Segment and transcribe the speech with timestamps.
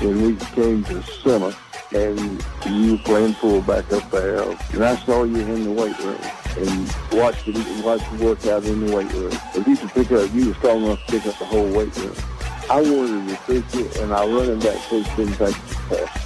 [0.00, 1.54] when we came to summer
[1.94, 6.20] and you were playing fullback up there, and I saw you in the weight room
[6.58, 9.32] and watched you watched you work out in the weight room.
[9.54, 11.96] And you could pick up, you were strong enough to pick up the whole weight
[11.96, 12.14] room.
[12.68, 15.54] I wanted to recruit it, and our running back coach didn't take
[15.88, 16.25] the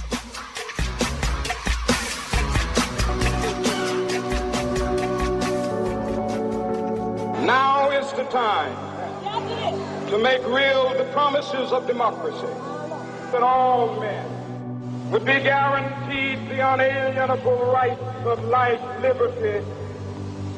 [7.51, 8.73] Now is the time
[10.07, 12.53] to make real the promises of democracy
[13.33, 19.65] that all men would be guaranteed the unalienable rights of life, liberty,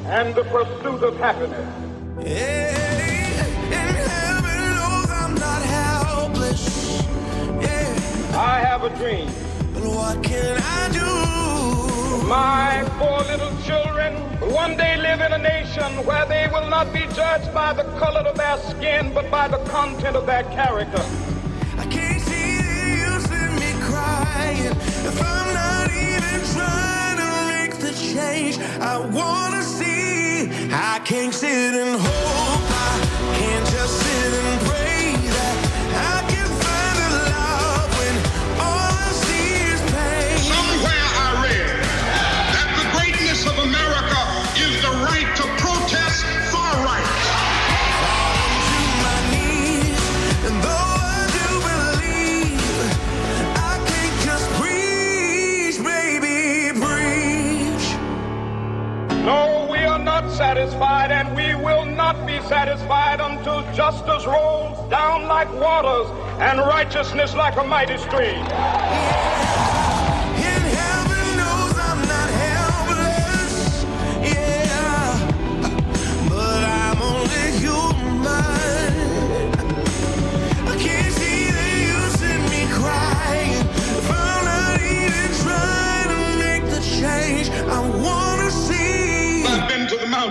[0.04, 1.68] and the pursuit of happiness.
[8.36, 9.28] I have a dream.
[9.96, 11.63] What can I do?
[12.28, 16.90] My four little children will one day live in a nation where they will not
[16.90, 21.04] be judged by the color of their skin, but by the content of their character.
[21.76, 24.64] I can't see the use in me crying
[25.10, 30.48] if I'm not even trying to make the change I wanna see.
[30.72, 32.64] I can't sit and hope.
[32.70, 34.83] I can't just sit and pray
[60.64, 66.10] satisfied, and we will not be satisfied until justice rolls down like waters
[66.40, 68.93] and righteousness like a mighty stream.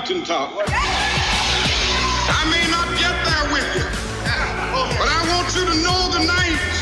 [0.04, 0.52] Mountaintop.
[0.68, 3.88] I may not get there with you,
[5.00, 6.73] but I want you to know tonight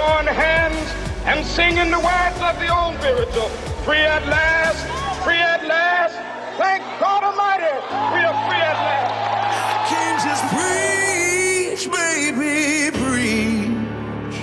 [0.00, 0.88] join hands
[1.26, 3.48] and sing in the words of the old spiritual,
[3.84, 4.80] free at last,
[5.22, 6.14] free at last.
[6.56, 7.74] Thank God Almighty,
[8.14, 9.12] we are free at last.
[9.90, 14.38] Can't just preach, baby, preach.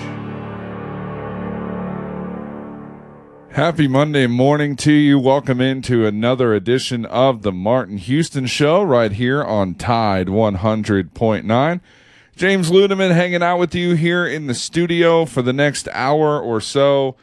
[3.56, 5.18] Happy Monday morning to you.
[5.18, 11.82] Welcome into another edition of the Martin Houston Show right here on Tide 100.9.
[12.38, 16.62] James Ludeman hanging out with you here in the studio for the next hour or
[16.62, 17.16] so.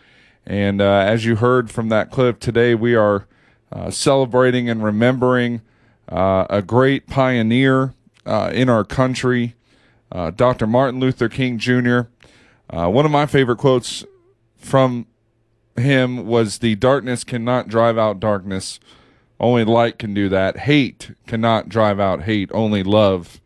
[0.45, 3.29] And uh, as you heard from that clip today, we are
[3.71, 5.63] uh, celebrating and remembering
[6.09, 7.95] uh, a great pioneer
[8.27, 9.55] uh, in our country,
[10.11, 10.67] uh, Dr.
[10.67, 12.01] Martin Luther King Jr.
[12.69, 14.05] Uh, one of my favorite quotes
[14.57, 15.07] from
[15.77, 18.81] him was the darkness cannot drive out darkness.
[19.39, 20.59] Only light can do that.
[20.59, 22.51] Hate cannot drive out hate.
[22.53, 23.41] Only love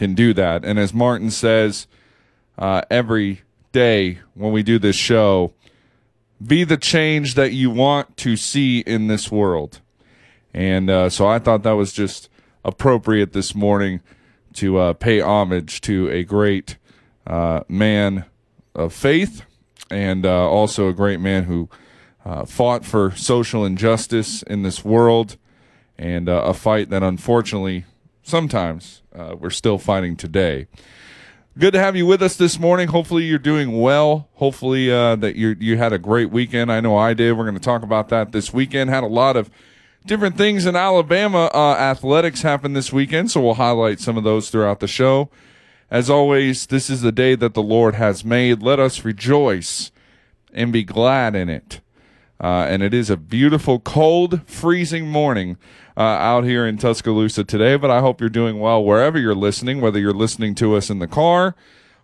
[0.00, 0.64] can do that.
[0.64, 1.86] And as Martin says
[2.56, 5.52] uh, every day when we do this show,
[6.42, 9.82] be the change that you want to see in this world.
[10.54, 12.30] And uh, so I thought that was just
[12.64, 14.00] appropriate this morning
[14.54, 16.78] to uh, pay homage to a great
[17.26, 18.24] uh, man
[18.74, 19.42] of faith
[19.90, 21.68] and uh, also a great man who
[22.24, 25.36] uh, fought for social injustice in this world
[25.98, 27.84] and uh, a fight that unfortunately
[28.22, 30.66] sometimes uh, we're still fighting today.
[31.58, 32.88] Good to have you with us this morning.
[32.88, 34.28] Hopefully you're doing well.
[34.34, 36.70] Hopefully uh, that you you had a great weekend.
[36.70, 37.36] I know I did.
[37.36, 38.88] We're going to talk about that this weekend.
[38.88, 39.50] Had a lot of
[40.06, 44.48] different things in Alabama uh, athletics happen this weekend, so we'll highlight some of those
[44.48, 45.28] throughout the show.
[45.90, 48.62] As always, this is the day that the Lord has made.
[48.62, 49.90] Let us rejoice
[50.54, 51.80] and be glad in it.
[52.40, 55.58] Uh, and it is a beautiful, cold, freezing morning
[55.96, 57.76] uh, out here in Tuscaloosa today.
[57.76, 61.00] But I hope you're doing well wherever you're listening, whether you're listening to us in
[61.00, 61.54] the car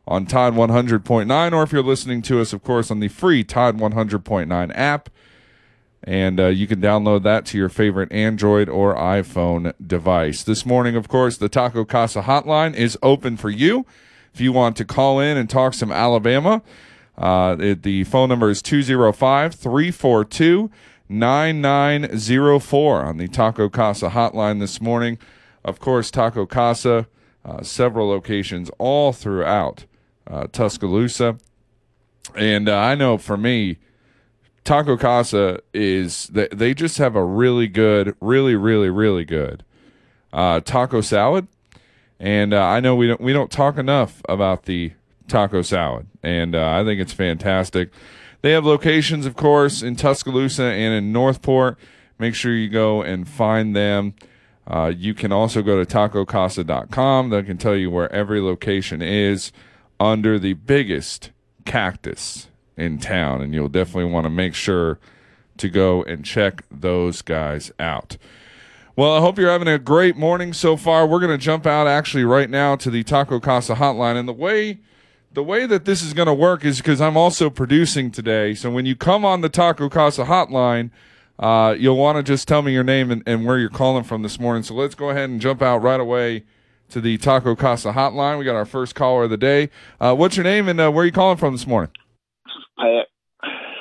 [0.06, 3.76] on Tide 100.9, or if you're listening to us, of course, on the free Tide
[3.76, 5.08] 100.9 app.
[6.04, 10.44] And uh, you can download that to your favorite Android or iPhone device.
[10.44, 13.84] This morning, of course, the Taco Casa hotline is open for you.
[14.32, 16.62] If you want to call in and talk some Alabama,
[17.18, 20.70] uh, it, the phone number is 205 342
[21.08, 25.18] 9904 on the Taco Casa hotline this morning.
[25.64, 27.06] Of course, Taco Casa,
[27.44, 29.84] uh, several locations all throughout
[30.26, 31.38] uh, Tuscaloosa.
[32.34, 33.78] And uh, I know for me,
[34.64, 39.62] Taco Casa is, they, they just have a really good, really, really, really good
[40.36, 41.48] uh, taco salad.
[42.20, 44.92] And uh, I know we don't we don't talk enough about the
[45.28, 47.90] taco salad, and uh, I think it's fantastic.
[48.42, 51.78] They have locations, of course, in Tuscaloosa and in Northport.
[52.18, 54.14] Make sure you go and find them.
[54.66, 57.30] Uh, you can also go to tacocasa.com.
[57.30, 59.52] That can tell you where every location is
[60.00, 61.30] under the biggest
[61.64, 64.98] cactus in town, and you'll definitely want to make sure
[65.56, 68.16] to go and check those guys out.
[68.94, 71.06] Well, I hope you're having a great morning so far.
[71.06, 74.32] We're going to jump out actually right now to the Taco Casa hotline, and the
[74.32, 74.78] way
[75.36, 78.54] the way that this is going to work is because I'm also producing today.
[78.54, 80.90] So when you come on the Taco Casa hotline,
[81.38, 84.22] uh, you'll want to just tell me your name and, and where you're calling from
[84.22, 84.62] this morning.
[84.62, 86.44] So let's go ahead and jump out right away
[86.88, 88.38] to the Taco Casa hotline.
[88.38, 89.68] We got our first caller of the day.
[90.00, 91.90] Uh, what's your name and uh, where are you calling from this morning?
[92.78, 93.08] Pat.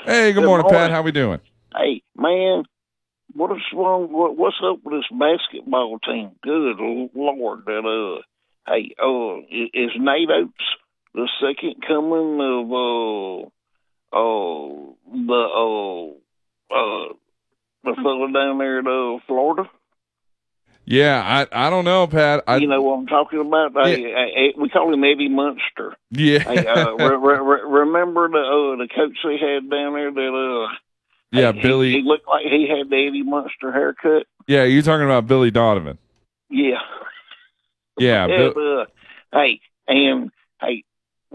[0.04, 0.74] Hey, good, Good morning, Pat.
[0.74, 0.92] morning.
[0.92, 1.40] How we doing?
[1.74, 2.66] Hey, man,
[3.32, 4.12] what is wrong?
[4.12, 6.32] What, what's up with this basketball team?
[6.44, 6.76] Good
[7.16, 8.22] lord, that uh,
[8.70, 9.38] hey, uh,
[9.74, 10.66] is Nate Oats
[11.16, 13.42] the second coming of uh,
[14.16, 14.94] uh,
[15.28, 17.14] the uh, uh,
[17.84, 19.70] the fellow down there at uh, Florida?
[20.88, 21.20] Yeah,
[21.52, 22.44] I I don't know, Pat.
[22.48, 23.72] I, you know what I'm talking about?
[23.74, 25.96] Hey, hey, we call him Eddie Munster.
[26.12, 30.68] yeah, uh, re- re- re- remember the uh, the coach they had down there that
[30.70, 30.76] uh.
[31.32, 31.92] yeah, He- Billy.
[31.94, 34.28] He, looked like he had the Eddie Munster haircut.
[34.48, 35.98] yeah, you're talking about Billy Donovan.
[36.52, 36.76] Yeah.
[37.98, 38.86] Yeah, Yeah, Bill- uh,
[39.34, 40.30] hey, and
[40.62, 40.84] hey,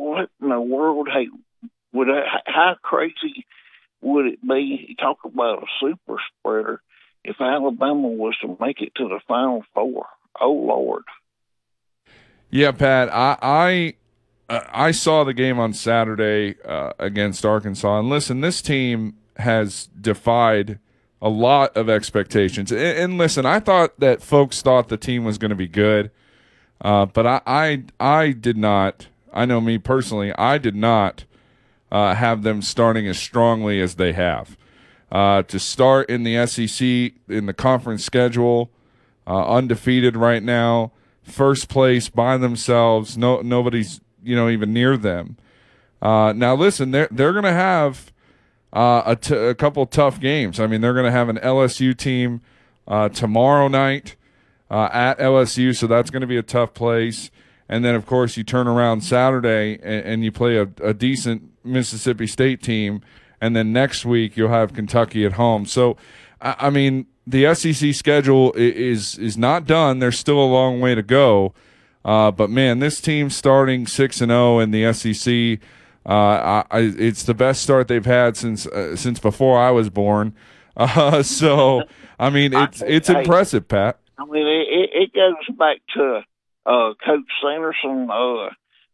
[0.00, 1.08] what in the world?
[1.12, 1.28] Hey,
[1.92, 3.46] would I, how crazy
[4.00, 4.96] would it be?
[4.98, 6.80] Talk about a super spreader.
[7.22, 10.06] If Alabama was to make it to the Final Four,
[10.40, 11.04] oh Lord!
[12.48, 13.10] Yeah, Pat.
[13.12, 13.94] I I
[14.48, 19.88] uh, I saw the game on Saturday uh, against Arkansas, and listen, this team has
[20.00, 20.78] defied
[21.20, 22.72] a lot of expectations.
[22.72, 26.10] And, and listen, I thought that folks thought the team was going to be good,
[26.80, 29.08] uh, but I, I I did not.
[29.32, 31.24] I know me personally, I did not
[31.90, 34.56] uh, have them starting as strongly as they have.
[35.10, 36.86] Uh, to start in the SEC
[37.28, 38.70] in the conference schedule,
[39.26, 40.92] uh, undefeated right now,
[41.22, 43.18] first place by themselves.
[43.18, 45.36] No, nobody's you know even near them.
[46.00, 48.12] Uh, now listen, they're they're to have
[48.72, 50.60] uh, a, t- a couple tough games.
[50.60, 52.40] I mean, they're to have an LSU team
[52.86, 54.14] uh, tomorrow night
[54.70, 57.32] at LSU, so that's to be a tough place.
[57.70, 61.50] And then, of course, you turn around Saturday and, and you play a, a decent
[61.62, 63.00] Mississippi State team,
[63.40, 65.64] and then next week you'll have Kentucky at home.
[65.66, 65.96] So,
[66.42, 70.00] I, I mean, the SEC schedule is is not done.
[70.00, 71.54] There's still a long way to go.
[72.04, 75.60] Uh, but man, this team starting six and zero in the SEC,
[76.04, 79.88] uh, I, I, it's the best start they've had since uh, since before I was
[79.88, 80.34] born.
[80.76, 81.82] Uh, so,
[82.18, 83.98] I mean, it's it's impressive, Pat.
[84.16, 86.22] I mean, it, it goes back to
[86.70, 88.08] uh, Coach Sanderson.
[88.10, 88.50] Uh,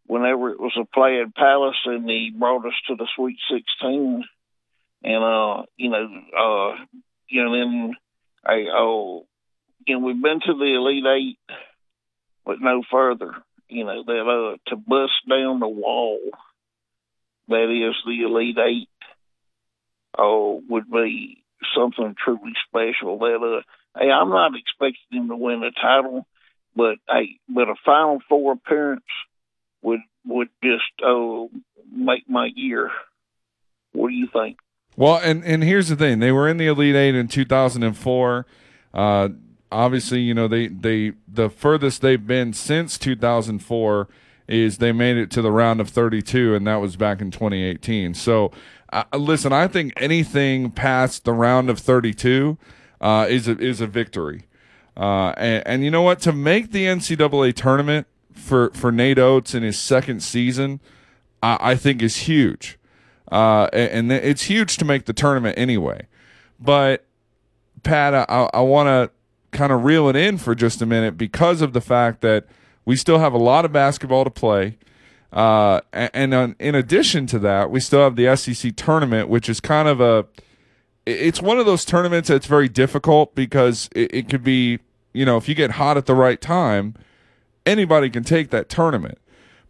[0.07, 4.25] whenever it was a play at Palace, and he brought us to the Sweet Sixteen,
[5.03, 6.07] and uh, you know,
[6.39, 6.85] uh,
[7.29, 7.95] you know, then
[8.45, 9.27] I oh,
[9.87, 11.57] you know, we've been to the Elite Eight,
[12.45, 13.33] but no further.
[13.69, 16.19] You know that uh, to bust down the wall
[17.49, 18.89] that is the Elite Eight,
[20.19, 21.43] oh, would be
[21.77, 23.19] something truly special.
[23.19, 26.27] That uh, hey, I'm not expecting him to win a title,
[26.77, 29.05] but hey, but a Final Four appearance
[29.83, 31.51] would would just oh
[31.91, 32.91] make my year.
[33.93, 34.59] What do you think?
[34.97, 38.47] Well, and and here's the thing: they were in the Elite Eight in 2004.
[38.95, 39.29] Uh,
[39.73, 44.09] obviously, you know they they the furthest they've been since 2004
[44.49, 48.15] is they made it to the round of 32, and that was back in 2018.
[48.15, 48.53] So,
[48.93, 52.57] uh, listen, I think anything past the round of 32
[53.01, 54.45] uh, is a, is a victory.
[54.97, 56.21] Uh, and, and you know what?
[56.21, 60.81] To make the NCAA tournament for for Nate Oats in his second season,
[61.43, 62.79] I, I think is huge.
[63.31, 66.07] Uh, and, and, it's huge to make the tournament anyway.
[66.61, 67.05] But
[67.83, 69.11] Pat, I, I want to
[69.57, 72.47] kind of reel it in for just a minute because of the fact that
[72.85, 74.79] we still have a lot of basketball to play.
[75.33, 79.61] Uh, and, and in addition to that, we still have the SEC tournament, which is
[79.61, 80.27] kind of a
[81.07, 84.81] it's one of those tournaments that's very difficult because it, it could be,
[85.17, 86.95] you know, if you get hot at the right time,
[87.65, 89.19] anybody can take that tournament.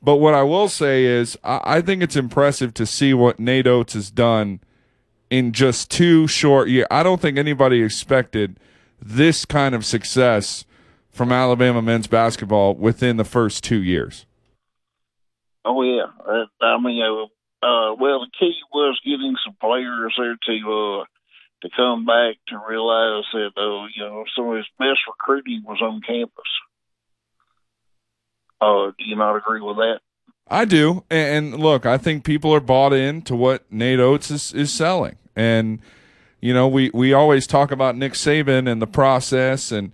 [0.03, 3.67] But what I will say is, I, I think it's impressive to see what Nate
[3.67, 4.61] Oats has done
[5.31, 6.87] in just two short years.
[6.91, 8.59] I don't think anybody expected
[9.01, 10.65] this kind of success
[11.11, 14.27] from Alabama men's basketball within the first two years.
[15.65, 17.25] Oh yeah, uh, I mean, uh,
[17.67, 21.05] uh, well, the key was getting some players there to uh,
[21.63, 25.81] to come back to realize that uh, you know some of his best recruiting was
[25.83, 26.45] on campus.
[28.61, 30.01] Uh, do you not agree with that?
[30.49, 34.53] I do, and look, I think people are bought in to what Nate Oats is,
[34.53, 35.81] is selling, and
[36.41, 39.93] you know we, we always talk about Nick Saban and the process and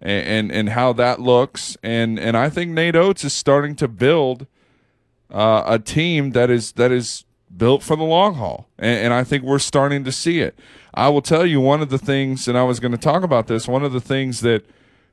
[0.00, 4.46] and and how that looks, and and I think Nate Oats is starting to build
[5.30, 7.24] uh, a team that is that is
[7.56, 10.58] built for the long haul, and, and I think we're starting to see it.
[10.94, 13.46] I will tell you one of the things, and I was going to talk about
[13.46, 13.68] this.
[13.68, 14.64] One of the things that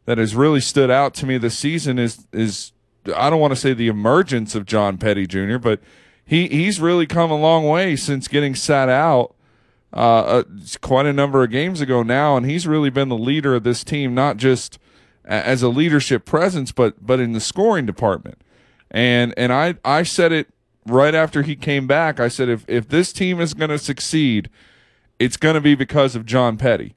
[0.06, 2.72] that has really stood out to me this season is is
[3.16, 5.80] I don't want to say the emergence of John Petty Jr., but
[6.26, 9.36] he he's really come a long way since getting sat out
[9.94, 10.44] uh, uh,
[10.82, 13.84] quite a number of games ago now, and he's really been the leader of this
[13.84, 14.80] team, not just
[15.24, 18.40] as a leadership presence, but but in the scoring department.
[18.92, 20.50] And and I I said it
[20.86, 22.20] right after he came back.
[22.20, 24.50] I said if if this team is going to succeed,
[25.20, 26.96] it's going to be because of John Petty.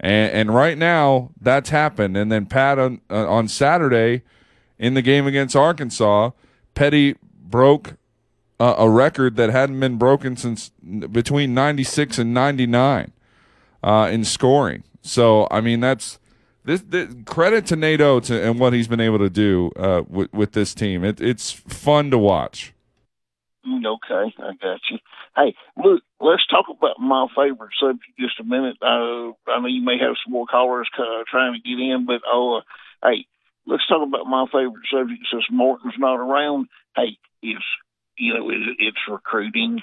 [0.00, 2.16] And, and right now that's happened.
[2.16, 4.22] And then Pat on uh, on Saturday
[4.78, 6.30] in the game against Arkansas,
[6.74, 7.94] Petty broke
[8.60, 10.70] uh, a record that hadn't been broken since
[11.10, 13.12] between 96 and 99
[13.82, 14.84] uh, in scoring.
[15.02, 16.18] So, I mean, that's
[16.64, 20.32] this, this, credit to Nate Oats and what he's been able to do uh, with,
[20.32, 21.04] with this team.
[21.04, 22.73] It, it's fun to watch.
[23.66, 24.98] Mm, okay, I got you.
[25.36, 28.76] Hey, look, let's talk about my favorite subject just a minute.
[28.82, 32.20] Uh, I know you may have some more callers uh, trying to get in, but
[32.26, 33.26] oh, uh, hey,
[33.66, 36.66] let's talk about my favorite subject since Morton's not around.
[36.94, 37.64] Hey, it's
[38.18, 39.80] you know it, it's recruiting,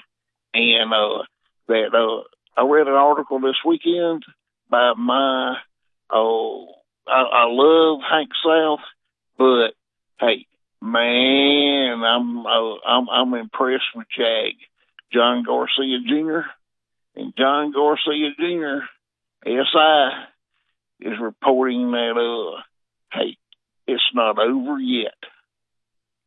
[0.54, 1.24] and uh,
[1.68, 4.22] that uh, I read an article this weekend
[4.70, 5.56] by my
[6.12, 6.68] oh
[7.08, 8.80] I, I love Hank South,
[9.36, 9.72] but
[10.20, 10.46] hey
[10.82, 14.54] man, I'm I'm I'm impressed with Jag,
[15.12, 16.40] John Garcia Jr.
[17.16, 18.84] and John Garcia Jr.
[19.44, 20.08] SI
[21.00, 22.62] is reporting that uh
[23.12, 23.36] hey
[23.86, 25.14] it's not over yet.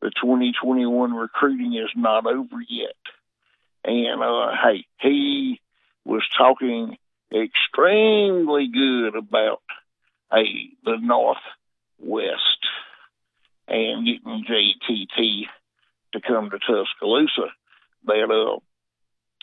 [0.02, 2.96] The 2021 recruiting is not over yet.
[3.84, 5.60] And, uh, hey, he
[6.04, 6.98] was talking
[7.32, 9.62] extremely good about,
[10.30, 12.55] hey, the Northwest
[13.68, 15.42] and getting JTT
[16.12, 17.52] to come to Tuscaloosa.
[18.04, 18.58] But, uh,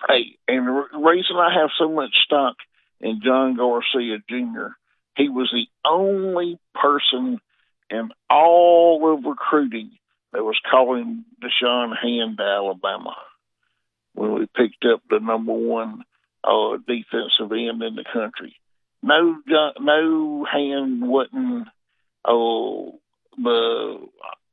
[0.07, 2.55] hey, and the reason I have so much stock
[3.01, 4.75] in John Garcia Jr.,
[5.15, 7.39] he was the only person–
[7.93, 9.91] in all of recruiting
[10.31, 13.15] that was calling Da'Shawn Hand to Alabama
[14.13, 16.03] when we picked up the number one
[16.43, 18.55] uh, defensive end in the country.
[19.01, 19.37] No,
[19.79, 21.67] no hand wasn't
[22.25, 22.99] oh
[23.37, 24.07] the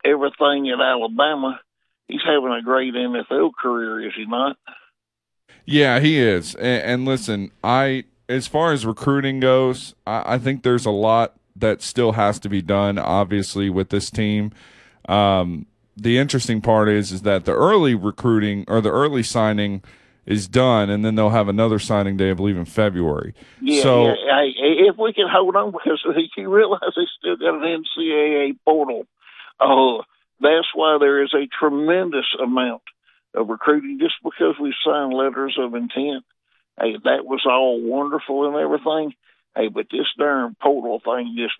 [0.04, 1.60] everything at Alabama.
[2.08, 4.56] He's having a great NFL career, is he not?
[5.64, 6.54] Yeah, he is.
[6.56, 11.34] And, and listen, I as far as recruiting goes, I, I think there's a lot
[11.56, 14.52] that still has to be done, obviously, with this team.
[15.08, 19.82] Um, the interesting part is is that the early recruiting or the early signing
[20.30, 23.34] is done, and then they'll have another signing day, I believe, in February.
[23.60, 24.44] Yeah, so, yeah.
[24.44, 26.00] if we can hold on, because
[26.36, 29.06] you realize they still got an NCAA portal.
[29.58, 30.02] Oh,
[30.40, 32.82] that's why there is a tremendous amount
[33.34, 33.98] of recruiting.
[34.00, 36.24] Just because we signed letters of intent,
[36.80, 39.14] hey, that was all wonderful and everything.
[39.56, 41.54] Hey, but this darn portal thing just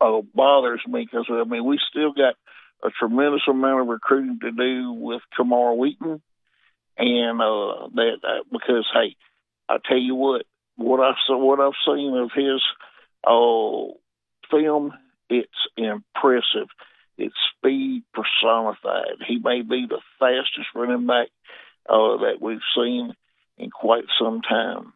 [0.00, 2.34] uh, bothers me because I mean we still got
[2.82, 6.22] a tremendous amount of recruiting to do with Camar Wheaton,
[7.00, 9.16] and uh, that uh, because hey,
[9.68, 10.44] I tell you what,
[10.76, 12.60] what I what I've seen of his
[13.26, 13.94] uh,
[14.50, 14.92] film,
[15.28, 16.68] it's impressive.
[17.16, 19.16] it's speed personified.
[19.26, 21.28] He may be the fastest running back
[21.88, 23.14] uh, that we've seen
[23.58, 24.92] in quite some time.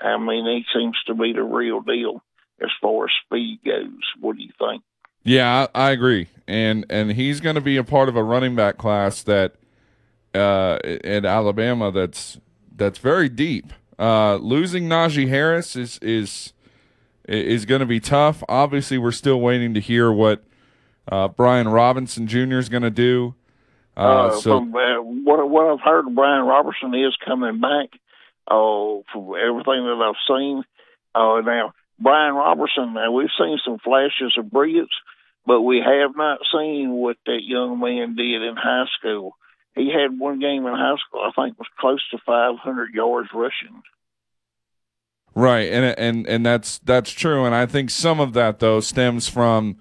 [0.00, 2.22] I mean, he seems to be the real deal
[2.62, 4.02] as far as speed goes.
[4.20, 4.82] What do you think?
[5.24, 8.54] Yeah, I, I agree, and and he's going to be a part of a running
[8.54, 9.56] back class that
[10.34, 12.38] uh, in Alabama that's
[12.76, 13.72] that's very deep.
[13.98, 16.52] Uh, losing Najee Harris is is
[17.28, 18.42] is going to be tough.
[18.48, 20.44] Obviously, we're still waiting to hear what
[21.10, 22.58] uh, Brian Robinson Jr.
[22.58, 23.34] is going to do.
[23.96, 27.88] Uh, Uh, so from uh, what what I've heard, Brian Robertson is coming back.
[28.50, 30.62] Oh, from everything that I've seen.
[31.14, 34.92] Uh, now Brian Robertson, now we've seen some flashes of brilliance,
[35.44, 39.32] but we have not seen what that young man did in high school.
[39.74, 43.82] He had one game in high school, I think, was close to 500 yards rushing.
[45.34, 49.28] Right, and and and that's that's true, and I think some of that though stems
[49.28, 49.76] from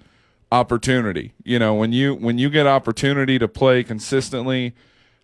[0.52, 1.34] opportunity.
[1.44, 4.76] You know, when you when you get opportunity to play consistently,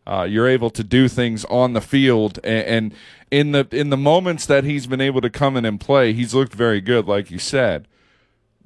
[0.07, 2.93] uh, you're able to do things on the field, and, and
[3.31, 6.33] in the in the moments that he's been able to come in and play, he's
[6.33, 7.87] looked very good, like you said.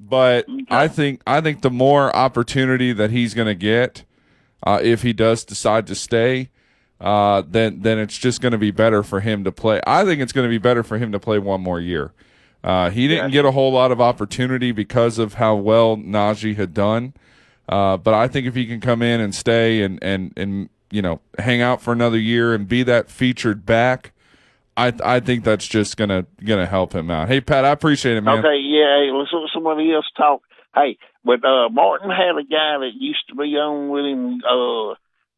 [0.00, 4.04] But I think I think the more opportunity that he's going to get,
[4.62, 6.50] uh, if he does decide to stay,
[7.00, 9.80] uh, then then it's just going to be better for him to play.
[9.86, 12.12] I think it's going to be better for him to play one more year.
[12.64, 16.74] Uh, he didn't get a whole lot of opportunity because of how well Najee had
[16.74, 17.14] done,
[17.68, 21.00] uh, but I think if he can come in and stay and and and you
[21.00, 24.12] know hang out for another year and be that featured back,
[24.76, 27.28] I I think that's just gonna gonna help him out.
[27.28, 28.38] Hey Pat, I appreciate it, man.
[28.38, 30.42] Okay, yeah, hey, let's let somebody else talk.
[30.74, 34.92] Hey, but uh Martin had a guy that used to be on with him uh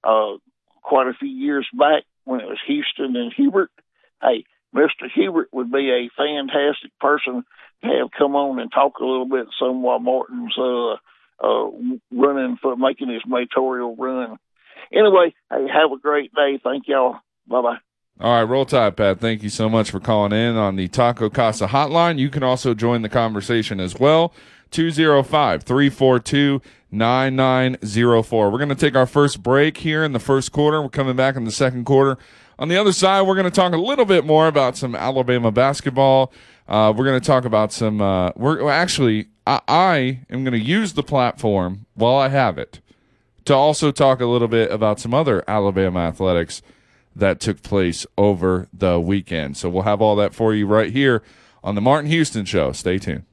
[0.05, 0.37] uh
[0.83, 3.71] quite a few years back when it was Houston and Hubert.
[4.23, 4.45] Hey,
[4.75, 5.11] Mr.
[5.15, 7.45] Hubert would be a fantastic person
[7.83, 10.97] to have come on and talk a little bit some while Martin's uh
[11.43, 11.71] uh
[12.13, 14.37] running for making his matorial run.
[14.93, 16.61] Anyway, hey, have a great day.
[16.63, 17.17] Thank y'all.
[17.47, 17.79] Bye bye.
[18.21, 19.19] All right, roll tide, Pat.
[19.19, 22.19] Thank you so much for calling in on the Taco Casa hotline.
[22.19, 24.35] You can also join the conversation as well.
[24.70, 28.50] 205 342 9904.
[28.50, 30.83] We're going to take our first break here in the first quarter.
[30.83, 32.18] We're coming back in the second quarter.
[32.59, 35.50] On the other side, we're going to talk a little bit more about some Alabama
[35.50, 36.33] basketball.
[36.68, 38.00] Uh, we're going to talk about some.
[38.00, 42.59] Uh, we're well, actually, I, I am going to use the platform while I have
[42.59, 42.80] it
[43.46, 46.62] to also talk a little bit about some other Alabama athletics
[47.16, 49.56] that took place over the weekend.
[49.56, 51.22] So we'll have all that for you right here
[51.64, 52.72] on the Martin Houston Show.
[52.72, 53.24] Stay tuned.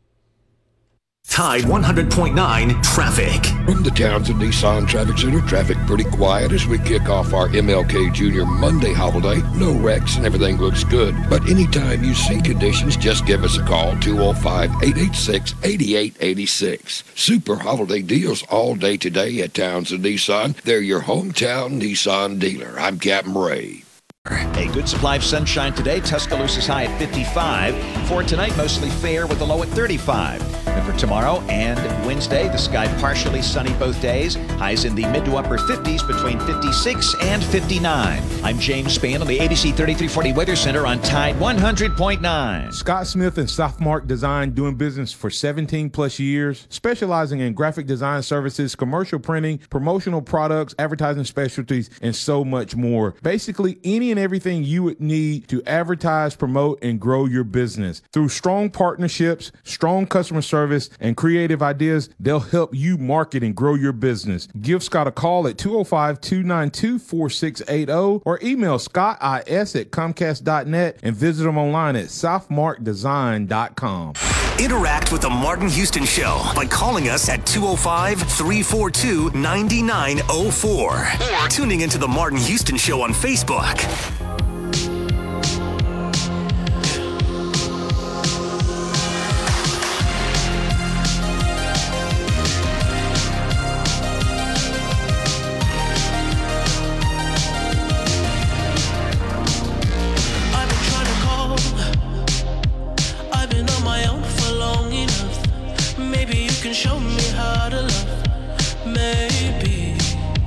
[1.30, 3.46] Tide 100.9 traffic.
[3.66, 8.12] From the Townsend Nissan Traffic Center, traffic pretty quiet as we kick off our MLK
[8.12, 8.44] Jr.
[8.46, 9.42] Monday holiday.
[9.56, 11.16] No wrecks and everything looks good.
[11.30, 17.04] But anytime you see conditions, just give us a call 205 886 8886.
[17.14, 20.60] Super holiday deals all day today at Townsend Nissan.
[20.62, 22.80] They're your hometown Nissan dealer.
[22.80, 23.84] I'm Captain Ray.
[24.32, 26.00] A good supply of sunshine today.
[26.00, 28.08] Tuscaloosa's high at 55.
[28.08, 30.68] For tonight, mostly fair with a low at 35.
[30.68, 34.36] And for tomorrow and Wednesday, the sky partially sunny both days.
[34.60, 38.22] Highs in the mid to upper 50s between 56 and 59.
[38.44, 42.74] I'm James Spann on the ABC 3340 Weather Center on Tide 100.9.
[42.74, 48.22] Scott Smith and Softmark Design doing business for 17 plus years, specializing in graphic design
[48.22, 53.16] services, commercial printing, promotional products, advertising specialties, and so much more.
[53.24, 58.02] Basically, any and everything you would need to advertise, promote, and grow your business.
[58.12, 63.76] Through strong partnerships, strong customer service, and creative ideas, they'll help you market and grow
[63.76, 64.48] your business.
[64.60, 71.44] Give Scott a call at 205 292 4680 or email scottis at comcast.net and visit
[71.44, 74.47] them online at southmarkdesign.com.
[74.60, 80.96] Interact with the Martin Houston Show by calling us at 205 342 9904
[81.44, 83.78] or tuning into the Martin Houston Show on Facebook.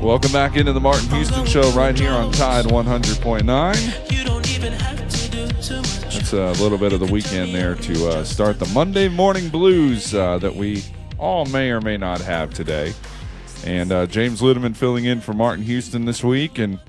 [0.01, 4.11] Welcome back into the Martin Houston Show right here on Tide 100.9.
[4.11, 6.15] you don't even have to do too much.
[6.15, 10.15] That's a little bit of the weekend there to uh, start the Monday morning blues
[10.15, 10.83] uh, that we
[11.19, 12.95] all may or may not have today.
[13.67, 16.59] And uh, James Ludeman filling in for Martin Houston this week.
[16.59, 16.81] And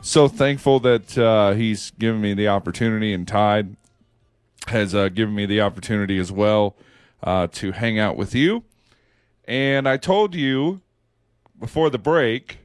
[0.00, 3.76] so thankful that uh, he's given me the opportunity, and Tide
[4.68, 6.74] has uh, given me the opportunity as well
[7.22, 8.64] uh, to hang out with you.
[9.44, 10.80] And I told you
[11.58, 12.58] before the break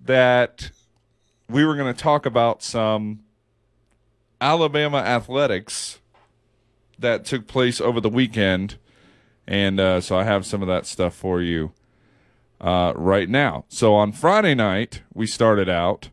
[0.00, 0.70] that
[1.48, 3.20] we were going to talk about some
[4.40, 6.00] Alabama athletics
[6.98, 8.76] that took place over the weekend.
[9.46, 11.72] And uh, so I have some of that stuff for you
[12.60, 13.64] uh, right now.
[13.68, 16.10] So on Friday night, we started out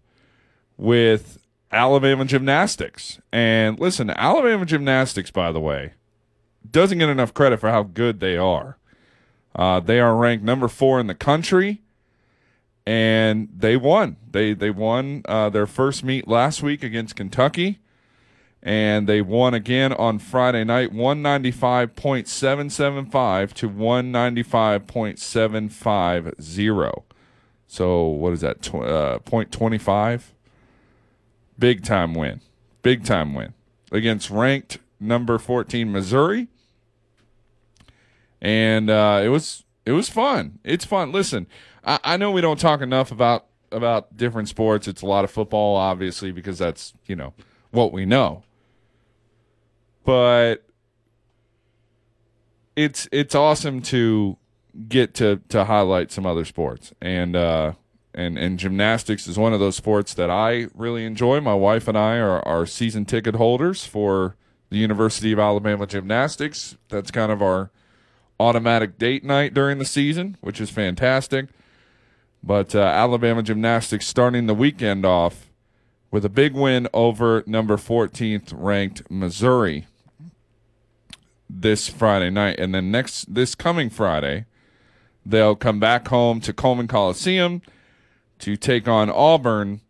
[0.77, 1.39] with
[1.71, 3.19] Alabama gymnastics.
[3.31, 5.93] And listen, Alabama gymnastics, by the way,
[6.69, 8.77] doesn't get enough credit for how good they are.
[9.55, 11.81] Uh, they are ranked number four in the country,
[12.85, 14.15] and they won.
[14.31, 17.79] They they won uh, their first meet last week against Kentucky,
[18.63, 23.67] and they won again on Friday night, one ninety five point seven seven five to
[23.67, 27.03] one ninety five point seven five zero.
[27.67, 28.61] So what is that?
[28.61, 30.33] Tw- uh, point twenty five.
[31.59, 32.41] Big time win.
[32.83, 33.53] Big time win
[33.91, 36.47] against ranked number fourteen Missouri
[38.41, 40.59] and uh, it was it was fun.
[40.63, 41.11] It's fun.
[41.11, 41.47] Listen,
[41.85, 44.87] I, I know we don't talk enough about about different sports.
[44.87, 47.33] It's a lot of football, obviously, because that's you know
[47.71, 48.43] what we know.
[50.03, 50.65] But
[52.75, 54.37] it's it's awesome to
[54.87, 57.73] get to to highlight some other sports and uh
[58.13, 61.39] and and gymnastics is one of those sports that I really enjoy.
[61.41, 64.35] My wife and I are are season ticket holders for
[64.69, 66.77] the University of Alabama gymnastics.
[66.89, 67.71] That's kind of our
[68.41, 71.47] automatic date night during the season, which is fantastic.
[72.43, 75.47] But uh, Alabama gymnastics starting the weekend off
[76.09, 79.87] with a big win over number 14th ranked Missouri
[81.49, 84.45] this Friday night, and then next this coming Friday,
[85.25, 87.61] they'll come back home to Coleman Coliseum
[88.39, 89.81] to take on Auburn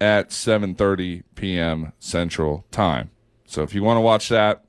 [0.00, 1.92] at 7:30 p.m.
[1.98, 3.10] Central Time.
[3.46, 4.64] So if you want to watch that,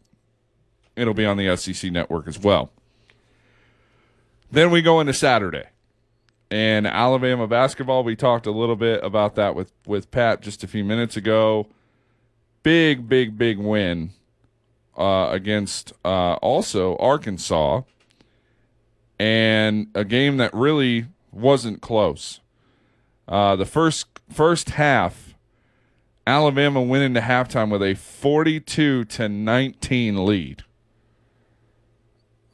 [0.95, 2.71] it'll be on the SEC network as well.
[4.51, 5.65] Then we go into Saturday.
[6.51, 10.67] And Alabama basketball, we talked a little bit about that with, with Pat just a
[10.67, 11.67] few minutes ago.
[12.63, 14.11] Big, big, big win
[14.97, 17.81] uh, against uh, also Arkansas.
[19.19, 22.39] And a game that really wasn't close.
[23.27, 25.35] Uh, the first first half,
[26.25, 30.63] Alabama went into halftime with a 42 to 19 lead.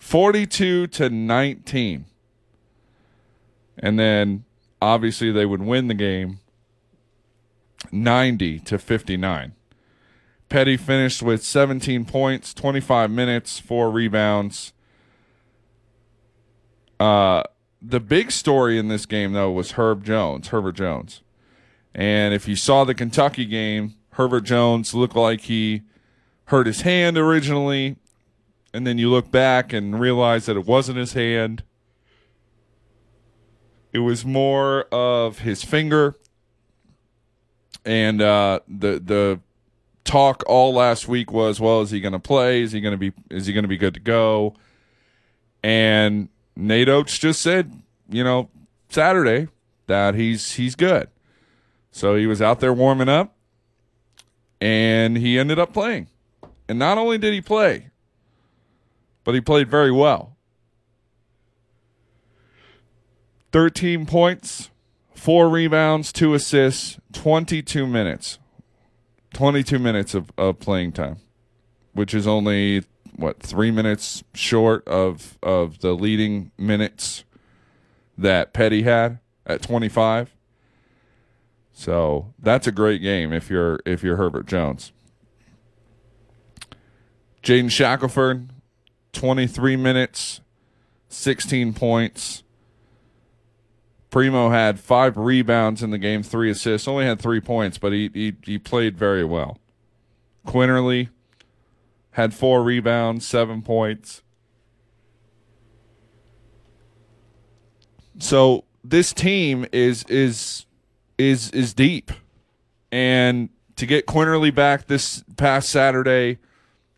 [0.06, 2.06] 42 to 19.
[3.80, 4.46] And then
[4.80, 6.42] obviously they would win the game
[7.92, 9.54] 90 to 59.
[10.48, 14.74] Petty finished with 17 points, 25 minutes, four rebounds.
[17.00, 17.42] Uh,
[17.82, 21.24] the big story in this game, though, was Herb Jones, Herbert Jones.
[21.96, 25.82] And if you saw the Kentucky game, Herbert Jones looked like he
[26.46, 27.98] hurt his hand originally,
[28.76, 31.64] and then you look back and realize that it wasn't his hand.
[33.94, 36.16] It was more of his finger.
[37.86, 39.40] And uh, the the
[40.04, 42.64] talk all last week was, well, is he going to play?
[42.64, 44.56] Is he going to be is he going to be good to go?
[45.64, 47.72] And Nate Oats just said,
[48.10, 48.50] you know,
[48.90, 49.48] Saturday
[49.88, 51.08] that he's he's good.
[51.92, 53.34] So he was out there warming up
[54.60, 56.08] and he ended up playing.
[56.68, 57.92] And not only did he play,
[59.26, 60.38] but he played very well.
[63.52, 64.70] 13 points,
[65.16, 68.40] 4 rebounds, 2 assists, 22 minutes.
[69.36, 71.18] 22 minutes of, of playing time,
[71.92, 72.86] which is only
[73.18, 77.26] what three minutes short of of the leading minutes
[78.18, 80.34] that Petty had at 25.
[81.74, 84.94] So that's a great game if you're if you're Herbert Jones.
[87.44, 88.50] Jaden Shackelford,
[89.16, 90.42] 23 minutes,
[91.10, 92.44] 16 points.
[94.12, 96.88] Primo had five rebounds in the game, three assists.
[96.88, 99.58] Only had three points, but he he, he played very well.
[100.48, 101.10] Quinerly
[102.12, 104.22] had four rebounds, seven points.
[108.20, 110.66] So this team is is
[111.18, 112.12] is is deep,
[112.92, 116.38] and to get Quinerly back this past Saturday,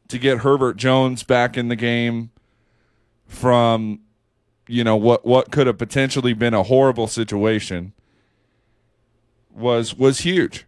[0.10, 2.32] to get Herbert Jones back in the game
[3.26, 4.00] from
[4.67, 7.93] you know what what could have potentially been a horrible situation
[9.54, 10.65] was was huge.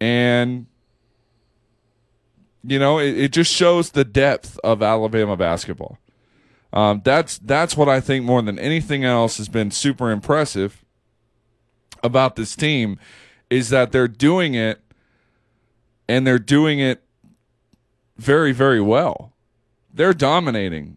[0.00, 0.66] And
[2.64, 5.98] you know it, it just shows the depth of alabama basketball.
[6.72, 10.82] Um, that's that's what i think more than anything else has been super impressive
[12.02, 12.98] about this team
[13.50, 14.80] is that they're doing it
[16.08, 17.02] and they're doing it
[18.22, 19.32] very very well
[19.92, 20.96] they're dominating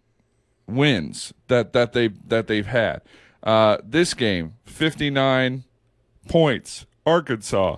[0.67, 3.01] wins that that they that they've had.
[3.43, 5.63] Uh, this game, 59
[6.27, 7.77] points, Arkansas.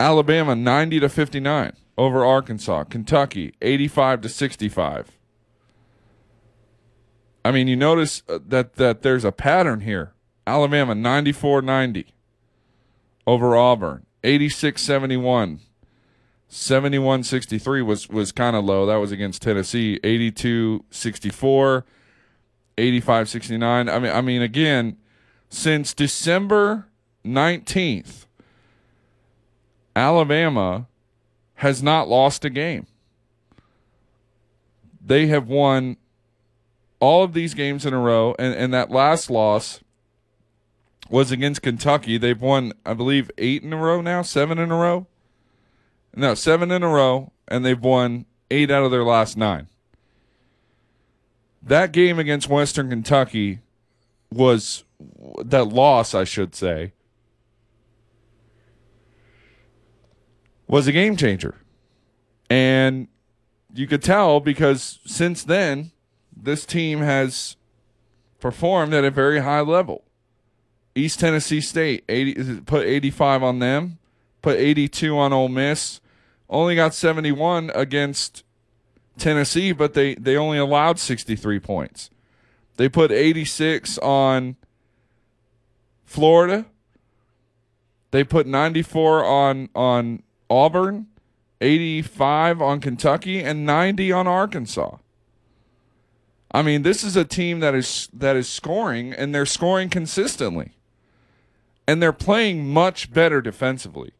[0.00, 2.84] Alabama 90 to 59 over Arkansas.
[2.84, 5.12] Kentucky 85 to 65.
[7.44, 10.12] I mean, you notice uh, that that there's a pattern here.
[10.46, 12.06] Alabama 94-90
[13.26, 14.04] over Auburn.
[14.24, 15.60] 86-71.
[16.50, 18.86] 71-63 was was kind of low.
[18.86, 20.00] That was against Tennessee.
[20.02, 21.84] 82-64.
[22.76, 23.92] 85-69.
[23.92, 24.96] I mean I mean again,
[25.48, 26.86] since December
[27.24, 28.26] 19th,
[29.94, 30.86] Alabama
[31.54, 32.86] has not lost a game.
[35.04, 35.96] They have won
[36.98, 39.80] all of these games in a row, and, and that last loss
[41.08, 42.18] was against Kentucky.
[42.18, 45.06] They've won, I believe, eight in a row now, seven in a row.
[46.16, 49.68] No, seven in a row, and they've won eight out of their last nine.
[51.62, 53.60] That game against Western Kentucky
[54.30, 54.84] was
[55.44, 56.92] that loss, I should say,
[60.66, 61.56] was a game changer.
[62.50, 63.08] And
[63.74, 65.92] you could tell because since then,
[66.36, 67.56] this team has
[68.40, 70.03] performed at a very high level.
[70.94, 73.98] East Tennessee State 80, put 85 on them,
[74.42, 76.00] put 82 on Ole Miss,
[76.48, 78.44] only got 71 against
[79.18, 82.10] Tennessee, but they, they only allowed 63 points.
[82.76, 84.56] They put 86 on
[86.04, 86.66] Florida.
[88.10, 91.06] They put 94 on on Auburn,
[91.60, 94.98] 85 on Kentucky, and 90 on Arkansas.
[96.52, 100.74] I mean, this is a team that is that is scoring and they're scoring consistently.
[101.86, 104.12] And they're playing much better defensively.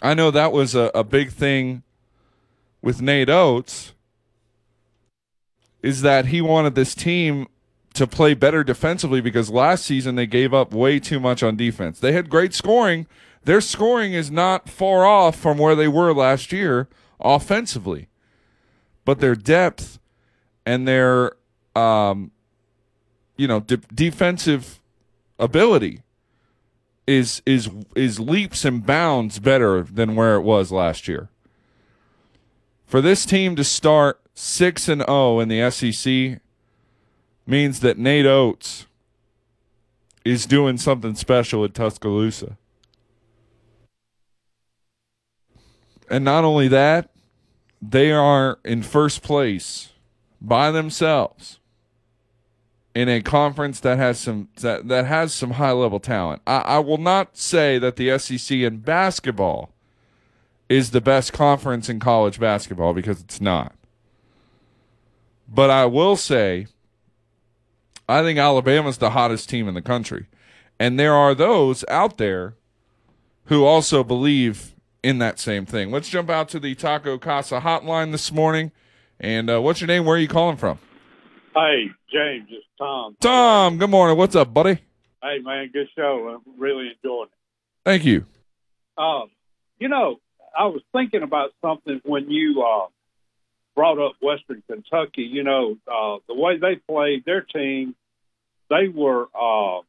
[0.00, 1.82] I know that was a, a big thing
[2.80, 3.94] with Nate Oats
[5.82, 7.46] is that he wanted this team
[7.94, 11.98] to play better defensively because last season they gave up way too much on defense.
[11.98, 13.06] They had great scoring.
[13.44, 16.88] Their scoring is not far off from where they were last year
[17.18, 18.08] offensively.
[19.04, 19.98] But their depth
[20.64, 21.32] and their
[21.74, 22.30] um,
[23.36, 24.80] you know de- defensive
[25.38, 26.02] ability
[27.10, 31.28] is is is leaps and bounds better than where it was last year.
[32.86, 36.40] For this team to start 6 and 0 in the SEC
[37.46, 38.86] means that Nate Oats
[40.24, 42.56] is doing something special at Tuscaloosa.
[46.08, 47.10] And not only that,
[47.80, 49.90] they are in first place
[50.40, 51.59] by themselves
[52.94, 56.42] in a conference that has some that, that has some high level talent.
[56.46, 59.72] I, I will not say that the SEC in basketball
[60.68, 63.74] is the best conference in college basketball because it's not.
[65.48, 66.66] But I will say
[68.10, 70.26] I think Alabama's the hottest team in the country.
[70.80, 72.54] And there are those out there
[73.44, 75.90] who also believe in that same thing.
[75.90, 78.72] Let's jump out to the Taco Casa hotline this morning.
[79.20, 80.04] And uh, what's your name?
[80.04, 80.78] Where are you calling from?
[81.54, 83.16] Hey, James, it's Tom.
[83.20, 84.16] Tom, good morning.
[84.16, 84.78] What's up, buddy?
[85.20, 86.40] Hey, man, good show.
[86.46, 87.38] I'm really enjoying it.
[87.84, 88.24] Thank you.
[88.96, 89.30] Um,
[89.80, 90.20] you know,
[90.56, 92.86] I was thinking about something when you uh,
[93.74, 95.22] brought up Western Kentucky.
[95.22, 97.96] You know, uh, the way they played their team,
[98.68, 99.80] they were uh,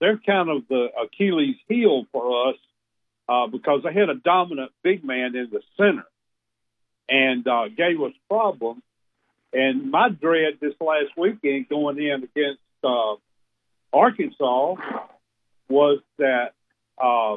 [0.00, 2.56] they're kind of the Achilles heel for us
[3.28, 6.06] uh, because they had a dominant big man in the center
[7.08, 8.82] and uh, gave us problems.
[9.52, 13.16] And my dread this last weekend going in against uh,
[13.92, 14.74] Arkansas
[15.68, 16.52] was that
[16.98, 17.36] uh,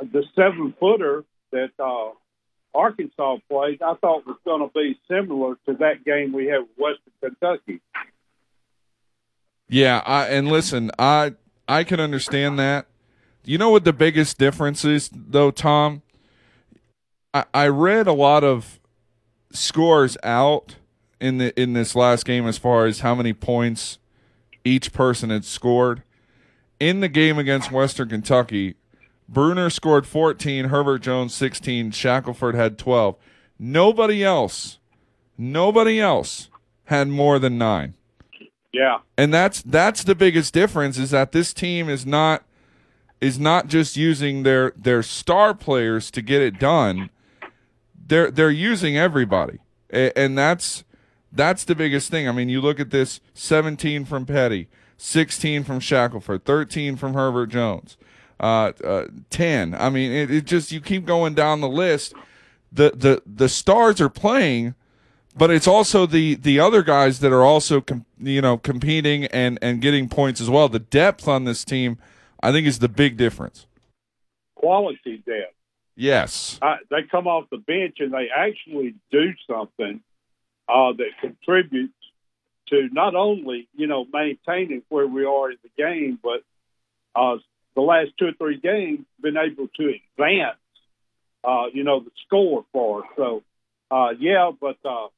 [0.00, 2.10] the seven footer that uh,
[2.74, 6.70] Arkansas played, I thought was going to be similar to that game we had with
[6.76, 7.80] Western Kentucky.
[9.68, 11.34] Yeah, I, and listen, I
[11.66, 12.86] I can understand that.
[13.44, 16.02] You know what the biggest difference is, though, Tom?
[17.32, 18.78] I, I read a lot of
[19.52, 20.76] scores out
[21.24, 23.98] in the in this last game as far as how many points
[24.62, 26.02] each person had scored.
[26.78, 28.74] In the game against Western Kentucky,
[29.28, 33.16] Bruner scored 14, Herbert Jones 16, Shackelford had 12.
[33.58, 34.78] Nobody else,
[35.38, 36.50] nobody else
[36.84, 37.94] had more than 9.
[38.72, 38.98] Yeah.
[39.16, 42.42] And that's that's the biggest difference is that this team is not
[43.20, 47.08] is not just using their their star players to get it done.
[48.06, 49.60] They're they're using everybody.
[49.90, 50.84] And that's
[51.34, 52.28] that's the biggest thing.
[52.28, 57.48] I mean, you look at this 17 from Petty, 16 from Shackelford, 13 from Herbert
[57.48, 57.96] Jones,
[58.40, 59.74] uh, uh, 10.
[59.74, 62.14] I mean, it, it just you keep going down the list.
[62.72, 64.74] The the the stars are playing,
[65.36, 69.58] but it's also the the other guys that are also com- you know competing and
[69.62, 70.68] and getting points as well.
[70.68, 71.98] The depth on this team,
[72.42, 73.66] I think, is the big difference.
[74.56, 75.54] Quality depth.
[75.94, 80.00] Yes, I, they come off the bench and they actually do something
[80.68, 81.92] uh, that contributes
[82.68, 86.42] to not only you know maintaining where we are in the game, but
[87.14, 87.36] uh,
[87.74, 90.58] the last two or three games been able to advance.
[91.42, 93.08] Uh, you know the score for us.
[93.16, 93.42] So
[93.90, 95.08] uh, yeah, but uh,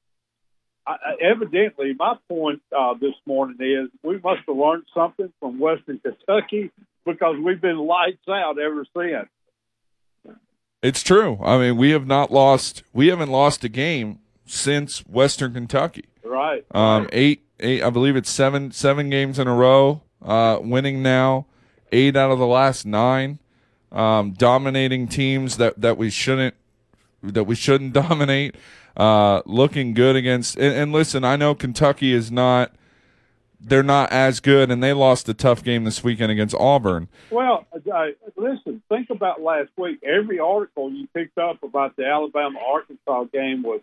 [0.86, 6.00] I, evidently my point uh, this morning is we must have learned something from Western
[6.00, 6.70] Kentucky
[7.04, 9.28] because we've been lights out ever since.
[10.82, 11.38] It's true.
[11.42, 12.82] I mean, we have not lost.
[12.92, 16.04] We haven't lost a game since Western Kentucky.
[16.24, 16.64] Right.
[16.72, 17.82] Um, eight, eight.
[17.82, 20.02] I believe it's seven, seven games in a row.
[20.22, 21.46] Uh, winning now,
[21.92, 23.38] eight out of the last nine.
[23.92, 26.54] Um, dominating teams that that we shouldn't
[27.22, 28.54] that we shouldn't dominate.
[28.96, 30.56] Uh, looking good against.
[30.56, 32.72] And, and listen, I know Kentucky is not.
[33.58, 37.08] They're not as good, and they lost a tough game this weekend against Auburn.
[37.30, 37.66] Well,
[38.36, 39.98] listen, think about last week.
[40.04, 43.80] Every article you picked up about the Alabama Arkansas game was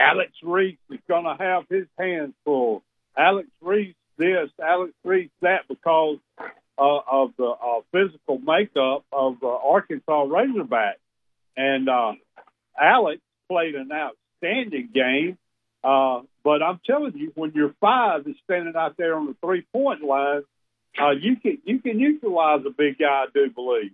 [0.00, 2.82] Alex Reese is going to have his hands full.
[3.16, 6.18] Alex Reese this, Alex Reese that, because
[6.78, 10.98] uh, of the uh, physical makeup of the Arkansas Razorback.
[11.56, 12.12] And uh,
[12.80, 15.36] Alex played an outstanding game.
[15.84, 19.66] Uh, but I'm telling you, when your five is standing out there on the three
[19.72, 20.42] point line,
[21.00, 23.06] uh, you can you can utilize a big guy.
[23.06, 23.92] I do believe.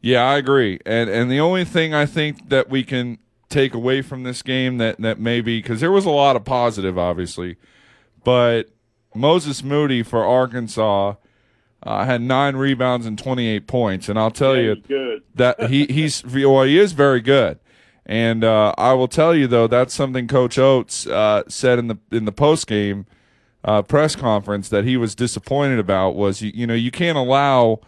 [0.00, 0.78] Yeah, I agree.
[0.84, 3.18] And and the only thing I think that we can
[3.50, 6.98] take away from this game that that maybe because there was a lot of positive,
[6.98, 7.56] obviously,
[8.24, 8.70] but
[9.14, 11.14] Moses Moody for Arkansas
[11.82, 14.76] uh, had nine rebounds and 28 points, and I'll tell Yeah, you
[15.34, 17.58] that he he's well, he is very good.
[18.06, 21.98] And uh, I will tell you though, that's something Coach Oats uh, said in the
[22.10, 23.06] in the post game
[23.64, 27.80] uh, press conference that he was disappointed about was you, you know you can't allow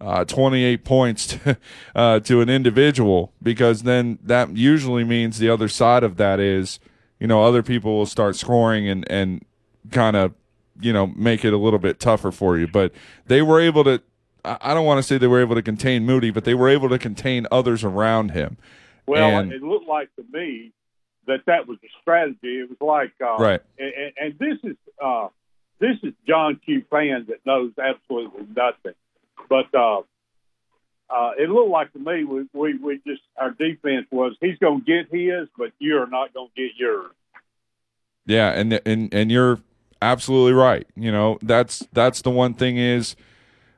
[0.00, 1.58] uh, 28 points to,
[1.94, 6.78] uh, to an individual because then that usually means the other side of that is
[7.18, 9.44] you know other people will start scoring and and
[9.90, 10.32] kind of
[10.80, 12.66] you know make it a little bit tougher for you.
[12.66, 12.92] But
[13.26, 14.02] they were able to.
[14.42, 16.88] I don't want to say they were able to contain Moody, but they were able
[16.88, 18.56] to contain others around him.
[19.06, 20.72] Well, And- it looked like to me
[21.26, 22.60] that that was a strategy.
[22.60, 23.60] It was like, uh, Right.
[23.78, 25.28] And, and, and this is uh,
[25.78, 26.84] this is John Q.
[26.90, 28.94] fan that knows absolutely nothing,
[29.50, 29.98] but uh,
[31.10, 34.82] uh, it looked like to me we, we we just our defense was he's going
[34.82, 37.10] to get his, but you're not going to get yours.
[38.24, 39.58] Yeah, and and and you're
[40.00, 40.86] absolutely right.
[40.96, 43.16] You know, that's that's the one thing is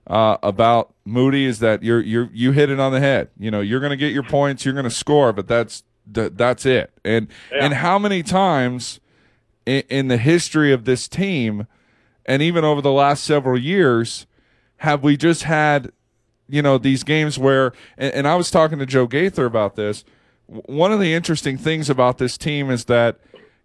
[0.06, 3.30] uh, about Moody is that you're you're you hit it on the head.
[3.38, 6.36] You know, you're going to get your points, you're going to score, but that's that,
[6.36, 6.92] that's it.
[7.04, 9.00] And and how many times
[9.64, 11.66] in, in the history of this team,
[12.26, 14.26] and even over the last several years,
[14.82, 15.92] have we just had
[16.48, 20.04] you know these games where and, and I was talking to Joe Gaither about this.
[20.46, 23.18] One of the interesting things about this team is that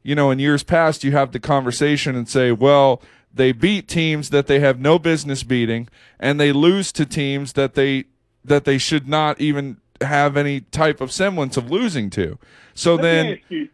[0.04, 3.02] you know in years past you have the conversation and say, well,
[3.34, 7.74] they beat teams that they have no business beating, and they lose to teams that
[7.74, 8.06] they
[8.46, 12.38] that they should not even have any type of semblance of losing to.
[12.76, 13.70] So Let then, you,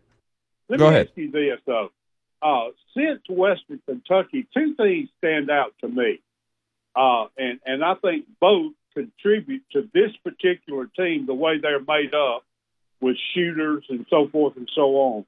[0.70, 1.08] let Go me ahead.
[1.08, 1.92] ask you this though.
[2.42, 6.22] Uh, since Western Kentucky, two things stand out to me,
[6.96, 12.14] uh, and and I think both contribute to this particular team the way they're made
[12.14, 12.44] up
[13.02, 15.26] with shooters and so forth and so on.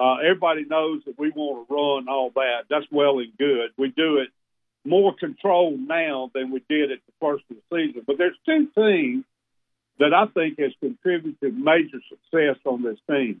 [0.00, 2.64] Uh, everybody knows that we want to run all that.
[2.70, 3.70] That's well and good.
[3.76, 4.28] We do it
[4.84, 8.02] more controlled now than we did at the first of the season.
[8.06, 9.24] But there's two things
[9.98, 13.40] that I think has contributed major success on this team: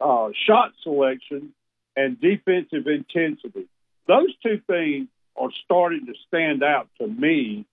[0.00, 1.52] uh, shot selection
[1.96, 3.68] and defensive intensity.
[4.06, 5.08] Those two things
[5.40, 7.66] are starting to stand out to me,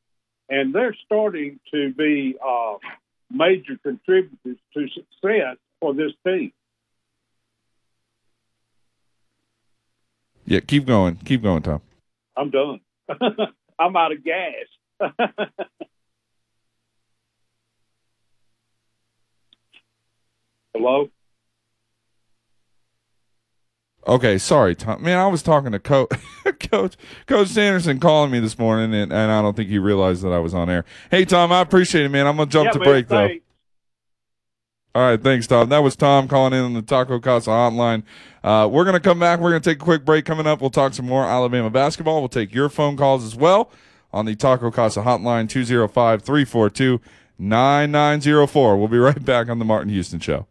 [0.49, 2.75] and they're starting to be uh,
[3.31, 6.51] major contributors to success for this team.
[10.45, 11.81] yeah, keep going, keep going, Tom.
[12.37, 12.79] I'm done.
[13.79, 14.65] I'm out of gas.
[20.73, 21.09] Hello.
[24.07, 25.01] Okay, sorry, Tom.
[25.01, 26.11] Man, I was talking to Coach
[26.71, 26.95] Coach
[27.25, 30.37] Coach Sanderson calling me this morning, and, and I don't think he realized that I
[30.39, 30.85] was on air.
[31.09, 32.27] Hey, Tom, I appreciate it, man.
[32.27, 33.27] I'm gonna jump Yeah, to man, break though.
[33.27, 33.45] thanks.
[34.93, 35.69] All right, thanks, Tom.
[35.69, 38.03] That was Tom calling in on the Taco Casa hotline.
[38.43, 39.39] Uh, we're gonna come back.
[39.39, 40.23] We're gonna take a quick break.
[40.23, 42.19] Coming up, we'll talk some more Alabama basketball.
[42.21, 43.71] We'll take your phone calls as well
[44.13, 45.47] on the Taco Casa hotline
[47.39, 48.77] 205-342-9904.
[48.77, 50.45] We'll be right back on the Martin Houston Show.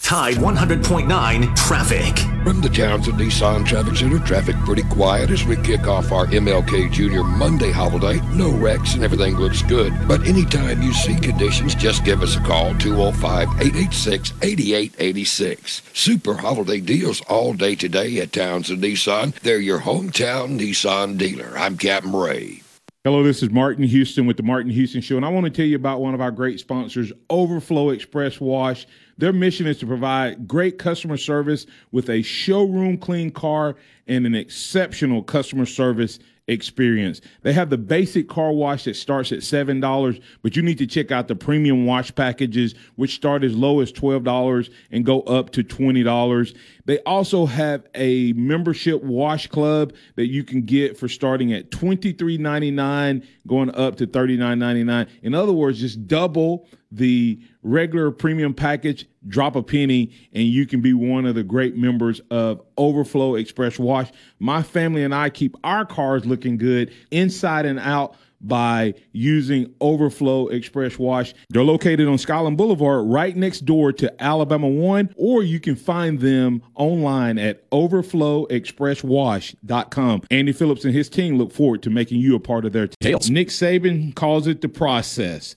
[0.00, 2.16] Tide 100.9 traffic.
[2.42, 6.90] From the Townsend Nissan Traffic Center, traffic pretty quiet as we kick off our MLK
[6.90, 8.18] Junior Monday holiday.
[8.34, 9.92] No wrecks and everything looks good.
[10.08, 15.82] But anytime you see conditions, just give us a call 205 886 8886.
[15.92, 19.38] Super holiday deals all day today at Townsend Nissan.
[19.40, 21.52] They're your hometown Nissan dealer.
[21.58, 22.62] I'm Captain Ray.
[23.04, 25.64] Hello, this is Martin Houston with the Martin Houston Show, and I want to tell
[25.64, 28.86] you about one of our great sponsors, Overflow Express Wash.
[29.20, 34.34] Their mission is to provide great customer service with a showroom clean car and an
[34.34, 36.18] exceptional customer service
[36.48, 37.20] experience.
[37.42, 41.12] They have the basic car wash that starts at $7, but you need to check
[41.12, 45.62] out the premium wash packages, which start as low as $12 and go up to
[45.62, 46.56] $20.
[46.86, 53.24] They also have a membership wash club that you can get for starting at $23.99,
[53.46, 55.08] going up to $39.99.
[55.22, 60.80] In other words, just double the regular premium package, drop a penny, and you can
[60.80, 64.10] be one of the great members of Overflow Express Wash.
[64.38, 70.48] My family and I keep our cars looking good inside and out by using Overflow
[70.48, 71.34] Express Wash.
[71.50, 76.20] They're located on Skyland Boulevard right next door to Alabama One, or you can find
[76.20, 80.22] them online at overflowexpresswash.com.
[80.30, 83.18] Andy Phillips and his team look forward to making you a part of their team.
[83.28, 85.56] Nick Saban calls it the process.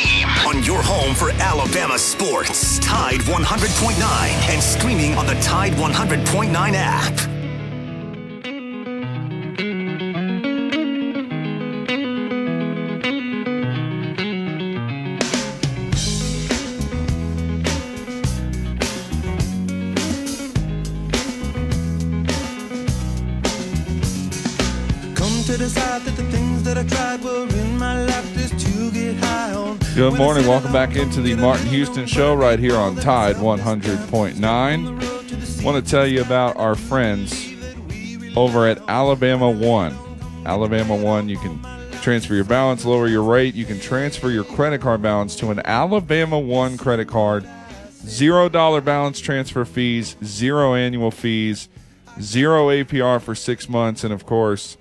[0.51, 2.77] on your home for Alabama sports.
[2.79, 7.15] Tide 100.9 and streaming on the Tide 100.9 app.
[25.15, 27.60] Come to decide that the things that I tried were
[30.01, 30.47] Good morning.
[30.47, 35.63] Welcome back into the Martin Houston Show right here on Tide 100.9.
[35.63, 37.53] Want to tell you about our friends
[38.35, 39.95] over at Alabama One.
[40.43, 41.61] Alabama One, you can
[42.01, 43.53] transfer your balance, lower your rate.
[43.53, 47.47] You can transfer your credit card balance to an Alabama One credit card.
[47.93, 51.69] Zero dollar balance transfer fees, zero annual fees,
[52.19, 54.77] zero APR for six months, and of course,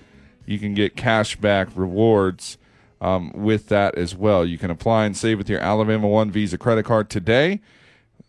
[0.46, 2.56] you can get cash back rewards
[3.01, 4.44] um, with that as well.
[4.44, 7.61] You can apply and save with your Alabama One Visa credit card today.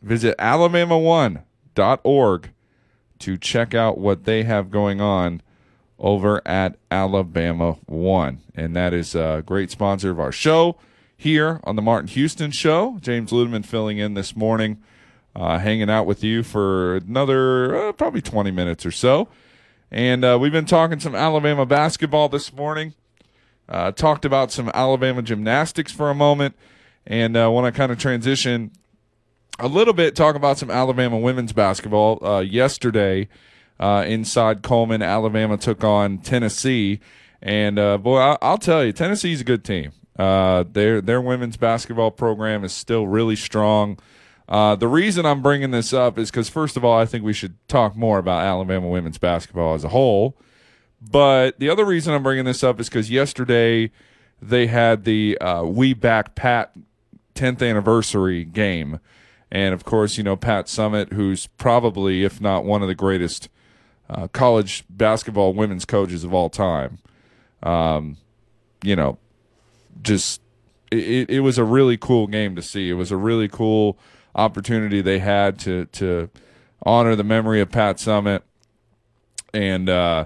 [0.02, 2.50] Visit alabama1.org
[3.20, 5.42] to check out what they have going on
[6.00, 8.42] over at Alabama One.
[8.56, 10.78] And that is a great sponsor of our show
[11.16, 12.98] here on the Martin Houston Show.
[13.00, 14.82] James Ludeman filling in this morning,
[15.36, 19.28] uh, hanging out with you for another uh, probably 20 minutes or so.
[19.92, 22.96] And uh, we've been talking some Alabama basketball this morning.
[23.70, 26.56] Uh, talked about some Alabama gymnastics for a moment,
[27.08, 28.72] and uh, want to kind of transition
[29.60, 32.24] a little bit, talk about some Alabama women's basketball.
[32.26, 33.28] Uh, yesterday,
[33.80, 37.00] uh, inside Coleman, Alabama took on Tennessee,
[37.42, 39.92] and uh, boy, I- I'll tell you, Tennessee's a good team.
[40.20, 43.98] Uh, their their women's basketball program is still really strong.
[44.50, 47.32] Uh, the reason I'm bringing this up is because, first of all, I think we
[47.34, 50.36] should talk more about Alabama women's basketball as a whole.
[51.02, 53.92] But the other reason I'm bringing this up is because yesterday
[54.42, 56.74] they had the uh, We Back Pat
[57.36, 59.00] 10th anniversary game.
[59.52, 63.50] And of course, you know, Pat Summitt, who's probably, if not one of the greatest
[64.10, 67.00] uh, college basketball women's coaches of all time,
[67.64, 68.18] um,
[68.84, 69.18] you know,
[70.02, 70.42] just
[70.92, 72.90] it, it was a really cool game to see.
[72.90, 73.98] It was a really cool
[74.36, 76.30] opportunity they had to to
[76.84, 78.42] honor the memory of Pat Summitt,
[79.54, 80.26] and uh,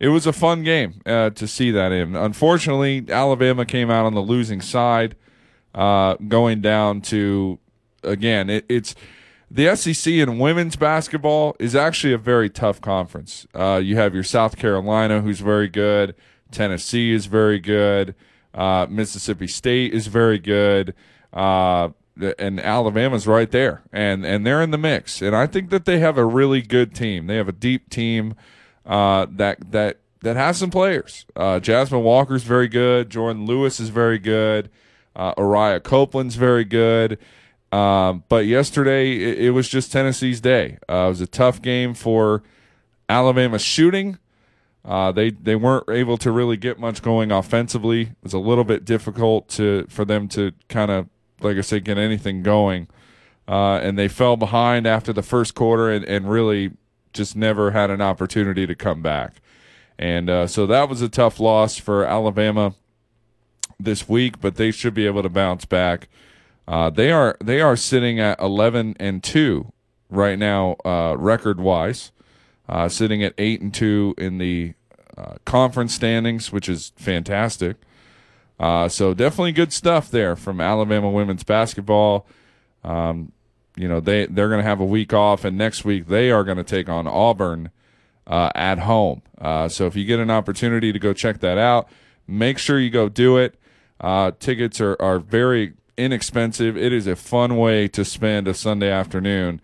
[0.00, 2.14] it was a fun game uh, to see that in.
[2.16, 5.16] Unfortunately, Alabama came out on the losing side.
[5.74, 7.58] uh, going down to
[8.02, 8.50] again.
[8.50, 8.94] It, it's
[9.50, 13.46] the SEC in women's basketball is actually a very tough conference.
[13.54, 16.14] Uh, you have your South Carolina, who's very good.
[16.50, 18.14] Tennessee is very good.
[18.54, 20.94] Uh, Mississippi State is very good.
[21.32, 21.90] Uh,
[22.38, 25.22] and Alabama's right there, and and they're in the mix.
[25.22, 27.28] And I think that they have a really good team.
[27.28, 28.34] They have a deep team
[28.88, 31.26] uh, that that that has some players.
[31.36, 33.10] Uh, Jasmine Walker's very good.
[33.10, 34.70] Jordan Lewis is very good.
[35.14, 37.18] Uh, Ariyah Copeland's very good.
[37.70, 40.78] Um, but yesterday it, it, was just Tennessee's day.
[40.88, 42.42] Uh, it was a tough game for
[43.08, 44.18] Alabama shooting.
[44.84, 48.02] Uh, they they weren't able to really get much going offensively.
[48.02, 51.08] It was a little bit difficult to for them to kind of
[51.40, 52.88] like I said get anything going.
[53.46, 56.70] Uh, and they fell behind after the first quarter and, and really
[57.18, 59.42] just never had an opportunity to come back.
[59.98, 62.74] And uh, so that was a tough loss for Alabama
[63.78, 66.08] this week, but they should be able to bounce back.
[66.66, 69.72] Uh, they are they are sitting at 11 and two
[70.08, 72.12] right now, uh, record wise,
[72.68, 74.74] uh, sitting at eight and two in the
[75.16, 77.76] uh, conference standings, which is fantastic.
[78.60, 82.26] Uh, so definitely good stuff there from Alabama women's basketball.
[82.84, 83.32] Um,
[83.78, 86.44] you know they they're going to have a week off, and next week they are
[86.44, 87.70] going to take on Auburn
[88.26, 89.22] uh, at home.
[89.68, 91.88] so if you get an opportunity to go check that out,
[92.26, 93.54] make sure you go do it.
[94.40, 96.76] tickets are are very inexpensive.
[96.76, 99.60] It is a fun way to spend a Sunday afternoon,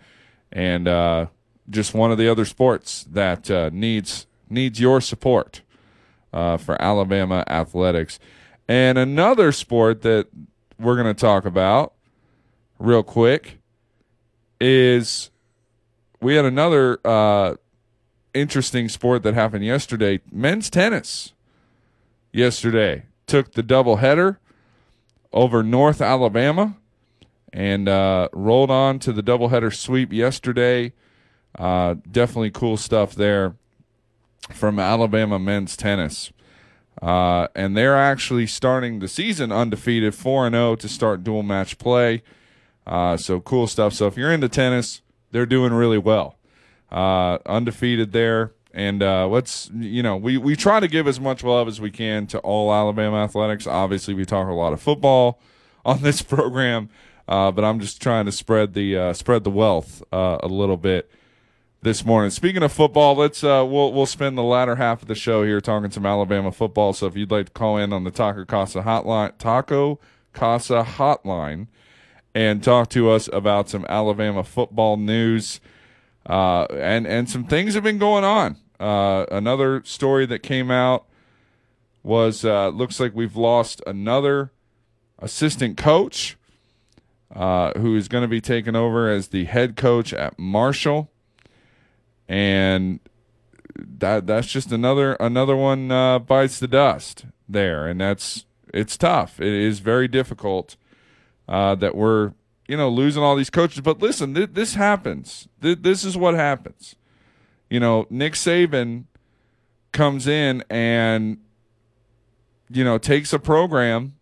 [0.53, 1.27] and uh,
[1.71, 5.63] just one of the other sports that uh, needs needs your support
[6.33, 8.19] uh, for Alabama athletics.
[8.69, 10.29] And another sport that
[10.79, 11.95] we're going to talk about
[12.79, 13.59] real quick
[14.61, 15.31] is
[16.21, 17.55] we had another uh,
[18.33, 20.21] interesting sport that happened yesterday.
[20.33, 21.33] Men's tennis
[22.33, 24.41] yesterday took the double header
[25.33, 26.77] over North Alabama
[27.53, 30.93] and uh, rolled on to the doubleheader sweep yesterday.
[31.57, 33.55] Uh, definitely cool stuff there
[34.51, 36.33] from Alabama men's tennis.
[37.01, 42.23] Uh, and they're actually starting the season undefeated, 4 0 to start dual match play.
[42.87, 43.93] Uh, so cool stuff.
[43.93, 46.37] So if you're into tennis, they're doing really well.
[46.91, 48.53] Uh, undefeated there.
[48.73, 51.91] And uh, let's, you know, we, we try to give as much love as we
[51.91, 53.67] can to all Alabama athletics.
[53.67, 55.41] Obviously, we talk a lot of football
[55.85, 56.89] on this program,
[57.29, 60.77] uh, but I'm just trying to spread the uh, spread the wealth uh, a little
[60.77, 61.09] bit
[61.83, 62.31] this morning.
[62.31, 65.61] Speaking of football, let's uh, we'll we'll spend the latter half of the show here
[65.61, 66.93] talking some Alabama football.
[66.93, 70.01] So if you'd like to call in on the Taco Casa hotline, Taco
[70.33, 71.69] Casa hotline,
[72.35, 75.61] and talk to us about some Alabama football news.
[76.27, 78.57] Uh, and and some things have been going on.
[78.81, 81.07] Uh, another story that came out
[82.03, 84.51] was uh, looks like we've lost another
[85.19, 86.37] assistant coach
[87.35, 91.11] uh, who is going to be taken over as the head coach at Marshall,
[92.29, 93.01] and
[93.77, 99.41] that that's just another another one uh, bites the dust there, and that's it's tough.
[99.41, 100.77] It is very difficult
[101.49, 102.33] uh, that we're
[102.69, 103.81] you know losing all these coaches.
[103.81, 105.49] But listen, th- this happens.
[105.61, 106.97] Th- this is what happens
[107.75, 109.07] you know, Nick Saban
[109.93, 111.39] comes in and,
[112.71, 114.15] you know, takes a program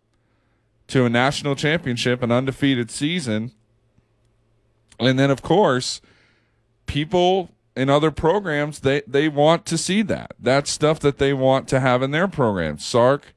[0.87, 3.51] to a national championship, an undefeated season.
[4.99, 6.01] And then, of course,
[6.85, 10.33] people in other programs, they, they want to see that.
[10.39, 12.79] That's stuff that they want to have in their program.
[12.79, 13.35] Sark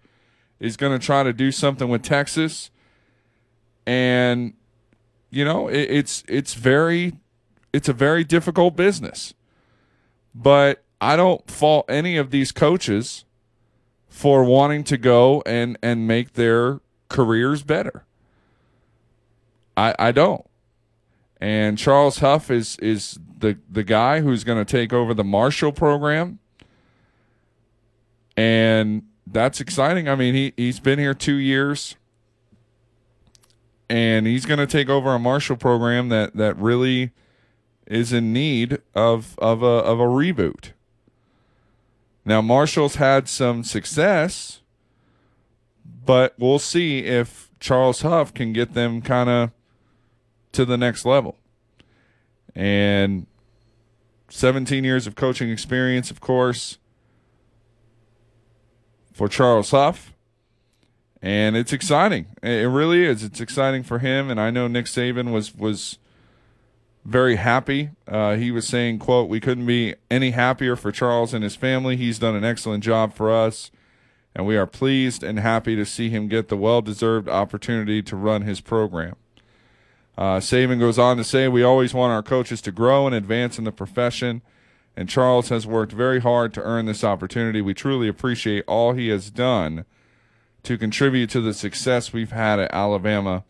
[0.59, 2.70] is going to try to do something with Texas.
[3.87, 4.55] And,
[5.30, 7.18] you know, it, it's, it's very,
[7.72, 9.34] it's a very difficult business.
[10.34, 13.24] But I don't fault any of these coaches
[14.09, 18.05] for wanting to go and, and make their careers better.
[19.76, 20.45] I I don't.
[21.41, 25.72] And Charles Huff is is the the guy who's going to take over the Marshall
[25.72, 26.39] program.
[28.37, 30.09] And that's exciting.
[30.09, 31.97] I mean, he he's been here 2 years
[33.89, 37.12] and he's going to take over a Marshall program that that really
[37.87, 40.72] is in need of of a of a reboot.
[42.24, 44.61] Now Marshall's had some success,
[46.05, 49.51] but we'll see if Charles Huff can get them kind of
[50.53, 51.37] to the next level.
[52.55, 53.26] And
[54.28, 56.78] 17 years of coaching experience, of course,
[59.12, 60.16] for Charles Huff.
[61.27, 62.27] And it's exciting.
[62.41, 63.24] It really is.
[63.24, 64.31] It's exciting for him.
[64.31, 65.99] And I know Nick Saban was was
[67.05, 67.91] very happy.
[68.07, 71.97] Uh, he was saying, "quote We couldn't be any happier for Charles and his family.
[71.97, 73.72] He's done an excellent job for us,
[74.37, 78.14] and we are pleased and happy to see him get the well deserved opportunity to
[78.14, 79.16] run his program.
[80.16, 83.59] Uh, Saban goes on to say, We always want our coaches to grow and advance
[83.59, 84.43] in the profession,
[84.97, 87.61] and Charles has worked very hard to earn this opportunity.
[87.61, 89.87] We truly appreciate all he has done
[90.67, 93.45] to contribute to the success we've had at Alabama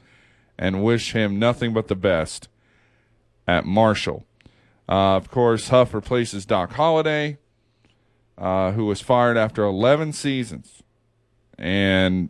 [0.59, 2.49] and wish him nothing but the best
[3.49, 4.27] at Marshall.
[4.89, 7.39] Uh, of course, Huff replaces Doc Holliday,
[8.39, 10.83] uh, who was fired after 11 seasons.
[11.59, 12.29] And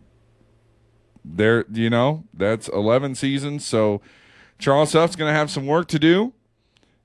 [1.24, 3.66] there, you know, that's 11 seasons.
[3.66, 4.01] So
[4.59, 6.32] Charles Huff's going to have some work to do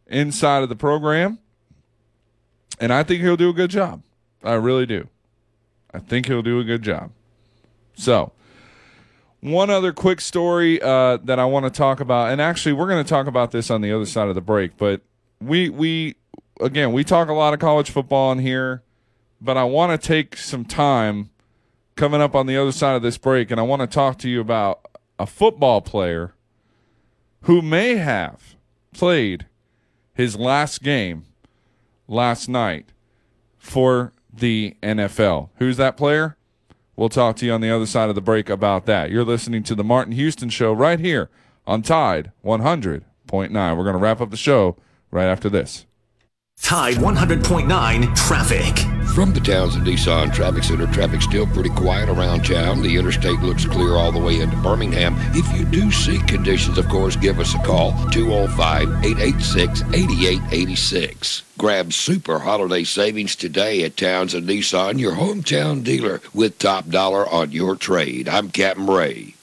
[0.08, 1.40] inside of the program.
[2.80, 4.04] And I think he'll do a good job.
[4.44, 5.08] I really do.
[5.94, 7.12] I think he'll do a good job.
[7.96, 8.32] So,
[9.42, 13.04] one other quick story uh, that I want to talk about, and actually, we're going
[13.04, 14.78] to talk about this on the other side of the break.
[14.78, 15.02] But
[15.42, 16.16] we we
[16.60, 18.84] again we talk a lot of college football in here,
[19.40, 21.32] but I want to take some time
[21.96, 24.30] coming up on the other side of this break, and I want to talk to
[24.30, 24.86] you about
[25.20, 26.34] a football player
[27.42, 28.56] who may have
[28.94, 29.48] played
[30.14, 31.26] his last game
[32.08, 32.90] last night
[33.58, 35.50] for the NFL.
[35.58, 36.38] Who's that player?
[37.02, 39.10] We'll talk to you on the other side of the break about that.
[39.10, 41.32] You're listening to the Martin Houston Show right here
[41.66, 43.06] on Tide 100.9.
[43.32, 43.50] We're
[43.84, 44.78] going to wrap up the show
[45.10, 45.88] right after this.
[46.62, 49.01] Tide 100.9 traffic.
[49.14, 52.82] From the Townsend Nissan Traffic Center, traffic's still pretty quiet around town.
[52.82, 55.16] The interstate looks clear all the way into Birmingham.
[55.36, 61.44] If you do see conditions, of course, give us a call 205 886 8886.
[61.58, 67.52] Grab super holiday savings today at Townsend Nissan, your hometown dealer, with top dollar on
[67.52, 68.30] your trade.
[68.30, 69.36] I'm Captain Ray.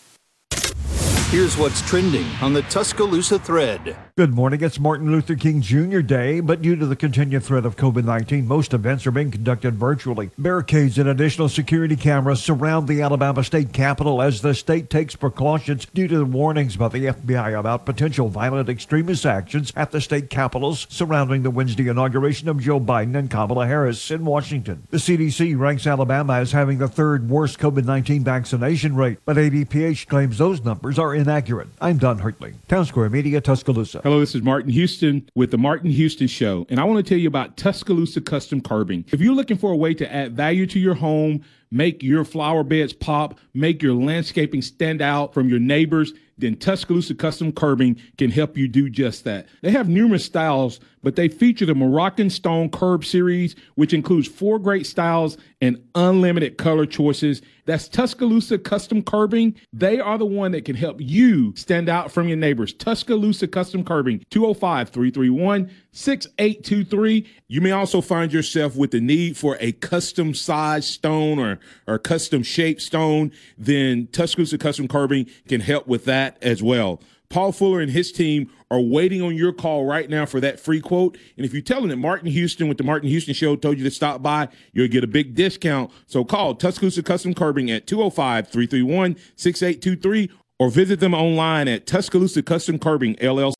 [1.28, 3.98] Here's what's trending on the Tuscaloosa thread.
[4.18, 4.64] Good morning.
[4.64, 6.00] It's Martin Luther King Jr.
[6.00, 9.76] Day, but due to the continued threat of COVID 19, most events are being conducted
[9.76, 10.30] virtually.
[10.36, 15.86] Barricades and additional security cameras surround the Alabama state capitol as the state takes precautions
[15.94, 20.30] due to the warnings by the FBI about potential violent extremist actions at the state
[20.30, 24.82] capitals surrounding the Wednesday inauguration of Joe Biden and Kamala Harris in Washington.
[24.90, 30.08] The CDC ranks Alabama as having the third worst COVID 19 vaccination rate, but ADPH
[30.08, 31.68] claims those numbers are inaccurate.
[31.80, 34.07] I'm Don Hartley, Town Square Media, Tuscaloosa.
[34.08, 37.18] Hello, this is Martin Houston with the Martin Houston Show, and I want to tell
[37.18, 39.04] you about Tuscaloosa Custom Curbing.
[39.12, 42.62] If you're looking for a way to add value to your home, make your flower
[42.62, 48.30] beds pop, make your landscaping stand out from your neighbors, then Tuscaloosa Custom Curbing can
[48.30, 49.46] help you do just that.
[49.60, 54.60] They have numerous styles, but they feature the Moroccan Stone Curb series, which includes four
[54.60, 57.42] great styles and unlimited color choices.
[57.66, 59.56] That's Tuscaloosa Custom Curbing.
[59.72, 62.72] They are the one that can help you stand out from your neighbors.
[62.72, 67.26] Tuscaloosa Custom Curbing, 205 331 6823.
[67.48, 71.98] You may also find yourself with the need for a custom size stone or, or
[71.98, 73.32] custom shaped stone.
[73.56, 77.00] Then Tuscaloosa Custom Curbing can help with that as well.
[77.30, 80.80] Paul Fuller and his team are waiting on your call right now for that free
[80.80, 81.18] quote.
[81.36, 83.84] And if you tell them that Martin Houston with the Martin Houston Show told you
[83.84, 85.90] to stop by, you'll get a big discount.
[86.06, 90.30] So call Tuscaloosa Custom Curbing at 205 331 6823
[90.60, 93.54] or visit them online at Tuscaloosa Custom Curbing LLC.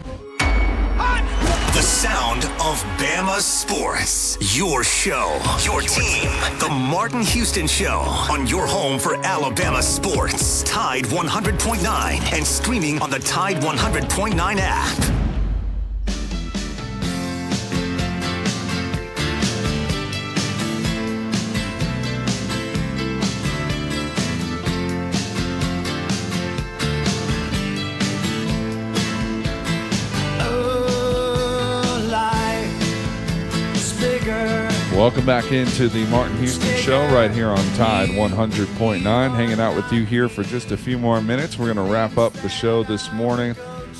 [1.78, 2.27] The sound
[2.68, 4.36] of Bama sports.
[4.54, 6.28] Your show, your team.
[6.58, 8.00] The Martin Houston Show
[8.30, 10.62] on your home for Alabama sports.
[10.64, 15.27] Tide 100.9 and streaming on the Tide 100.9 app.
[35.08, 39.02] Welcome back into the Martin Houston Show right here on Tide 100.9.
[39.02, 41.58] Hanging out with you here for just a few more minutes.
[41.58, 43.56] We're going to wrap up the show this morning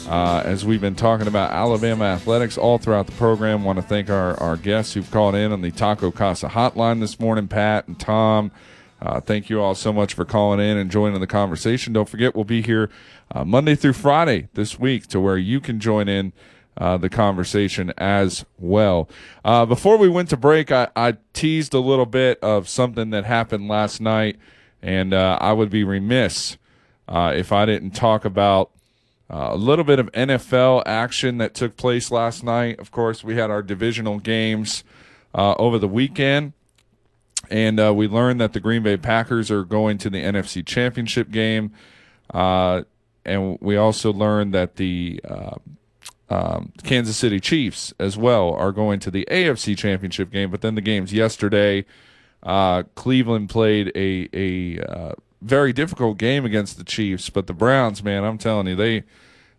[0.07, 3.65] uh, as we've been talking about Alabama athletics all throughout the program.
[3.65, 7.19] Want to thank our, our guests who've called in on the Taco Casa hotline this
[7.19, 8.51] morning, Pat and Tom.
[9.01, 11.95] Uh, thank you all so much for calling in and joining the conversation.
[11.95, 12.91] Don't forget, we'll be here
[13.35, 16.35] uh, Monday through Friday this week to where you can join in
[16.79, 19.09] uh, the conversation as well.
[19.45, 23.25] Uh, before we went to break, I, I, teased a little bit of something that
[23.25, 24.39] happened last night,
[24.81, 26.57] and uh, I would be remiss
[27.09, 28.71] uh, if I didn't talk about
[29.29, 32.79] uh, a little bit of NFL action that took place last night.
[32.79, 34.85] Of course, we had our divisional games
[35.35, 36.53] over the weekend.
[37.51, 41.73] And we learned that the Green Bay Packers are going to the NFC Championship game.
[42.33, 45.21] and we also learned that the
[46.31, 50.51] um, Kansas City Chiefs as well are going to the AFC Championship game.
[50.51, 51.85] But then the games yesterday,
[52.43, 55.13] Uh, Cleveland played a a uh,
[55.43, 59.03] very difficult game against the Chiefs, but the Browns, man, I'm telling you, they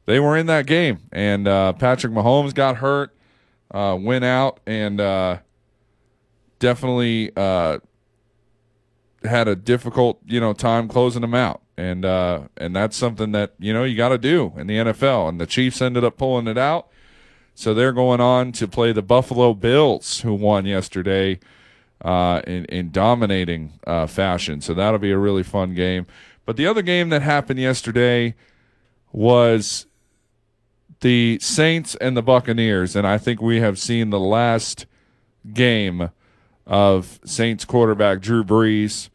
[0.06, 3.14] they were in that game, and uh, Patrick Mahomes got hurt,
[3.72, 5.40] uh, went out, and uh,
[6.60, 7.80] definitely uh,
[9.24, 13.54] had a difficult you know time closing them out, and uh, and that's something that
[13.58, 16.48] you know you got to do in the NFL, and the Chiefs ended up pulling
[16.48, 16.90] it out.
[17.56, 21.40] So they're going on to play the Buffalo Bills, who won yesterday
[22.04, 24.60] uh, in in dominating uh, fashion.
[24.60, 26.06] So that'll be a really fun game.
[26.46, 28.36] But the other game that happened yesterday
[29.12, 29.86] was
[31.00, 34.86] the Saints and the Buccaneers, and I think we have seen the last
[35.54, 36.10] game
[36.68, 39.10] of Saints quarterback Drew Brees,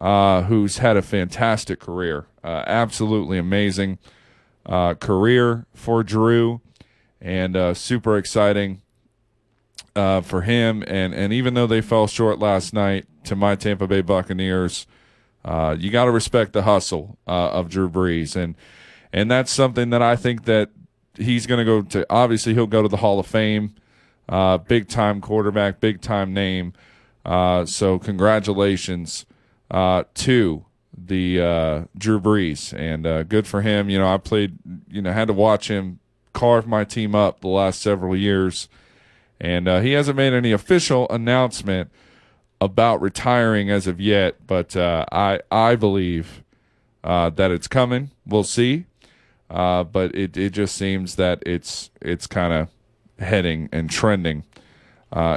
[0.00, 3.98] uh, who's had a fantastic career, uh, absolutely amazing
[4.66, 6.60] uh, career for Drew,
[7.20, 8.82] and uh, super exciting
[9.94, 10.84] uh, for him.
[10.86, 14.86] And and even though they fell short last night to my Tampa Bay Buccaneers,
[15.44, 18.54] uh, you got to respect the hustle of Drew Brees, and
[19.12, 20.70] and that's something that I think that
[21.14, 22.06] he's going to go to.
[22.10, 23.74] Obviously, he'll go to the Hall of Fame.
[24.68, 26.74] big time quarterback, big time name.
[27.24, 29.24] So congratulations
[29.70, 30.64] uh, to
[30.96, 33.90] the uh, Drew Brees, and uh, good for him.
[33.90, 34.58] You know, I played,
[34.88, 35.98] you know, had to watch him
[36.32, 38.68] carve my team up the last several years,
[39.40, 41.90] and uh, he hasn't made any official announcement
[42.60, 44.46] about retiring as of yet.
[44.46, 46.42] But uh, I I believe
[47.02, 48.10] that it's coming.
[48.26, 48.86] We'll see,
[49.48, 52.68] but it it just seems that it's it's kind of
[53.18, 54.44] heading and trending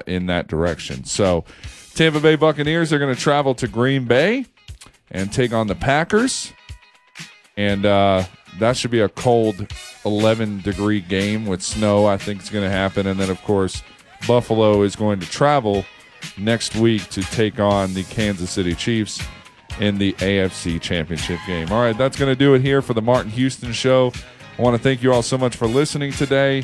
[0.07, 1.03] in that direction.
[1.03, 1.43] So.
[1.95, 4.45] Tampa Bay Buccaneers are going to travel to Green Bay
[5.11, 6.53] and take on the Packers.
[7.57, 8.23] And uh,
[8.59, 9.67] that should be a cold
[10.05, 13.05] 11 degree game with snow, I think it's going to happen.
[13.07, 13.83] And then, of course,
[14.27, 15.85] Buffalo is going to travel
[16.37, 19.21] next week to take on the Kansas City Chiefs
[19.79, 21.71] in the AFC Championship game.
[21.71, 24.11] All right, that's going to do it here for the Martin Houston Show.
[24.57, 26.63] I want to thank you all so much for listening today.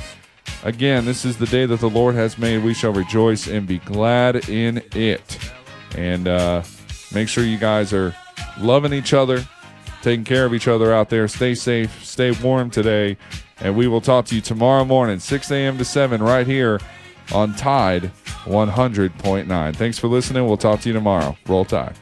[0.63, 2.63] Again, this is the day that the Lord has made.
[2.63, 5.37] We shall rejoice and be glad in it.
[5.95, 6.63] And uh,
[7.13, 8.15] make sure you guys are
[8.59, 9.47] loving each other,
[10.01, 11.27] taking care of each other out there.
[11.27, 13.17] Stay safe, stay warm today.
[13.59, 15.77] And we will talk to you tomorrow morning, 6 a.m.
[15.77, 16.79] to 7, right here
[17.33, 18.11] on Tide
[18.45, 19.75] 100.9.
[19.75, 20.45] Thanks for listening.
[20.45, 21.37] We'll talk to you tomorrow.
[21.47, 21.95] Roll Tide.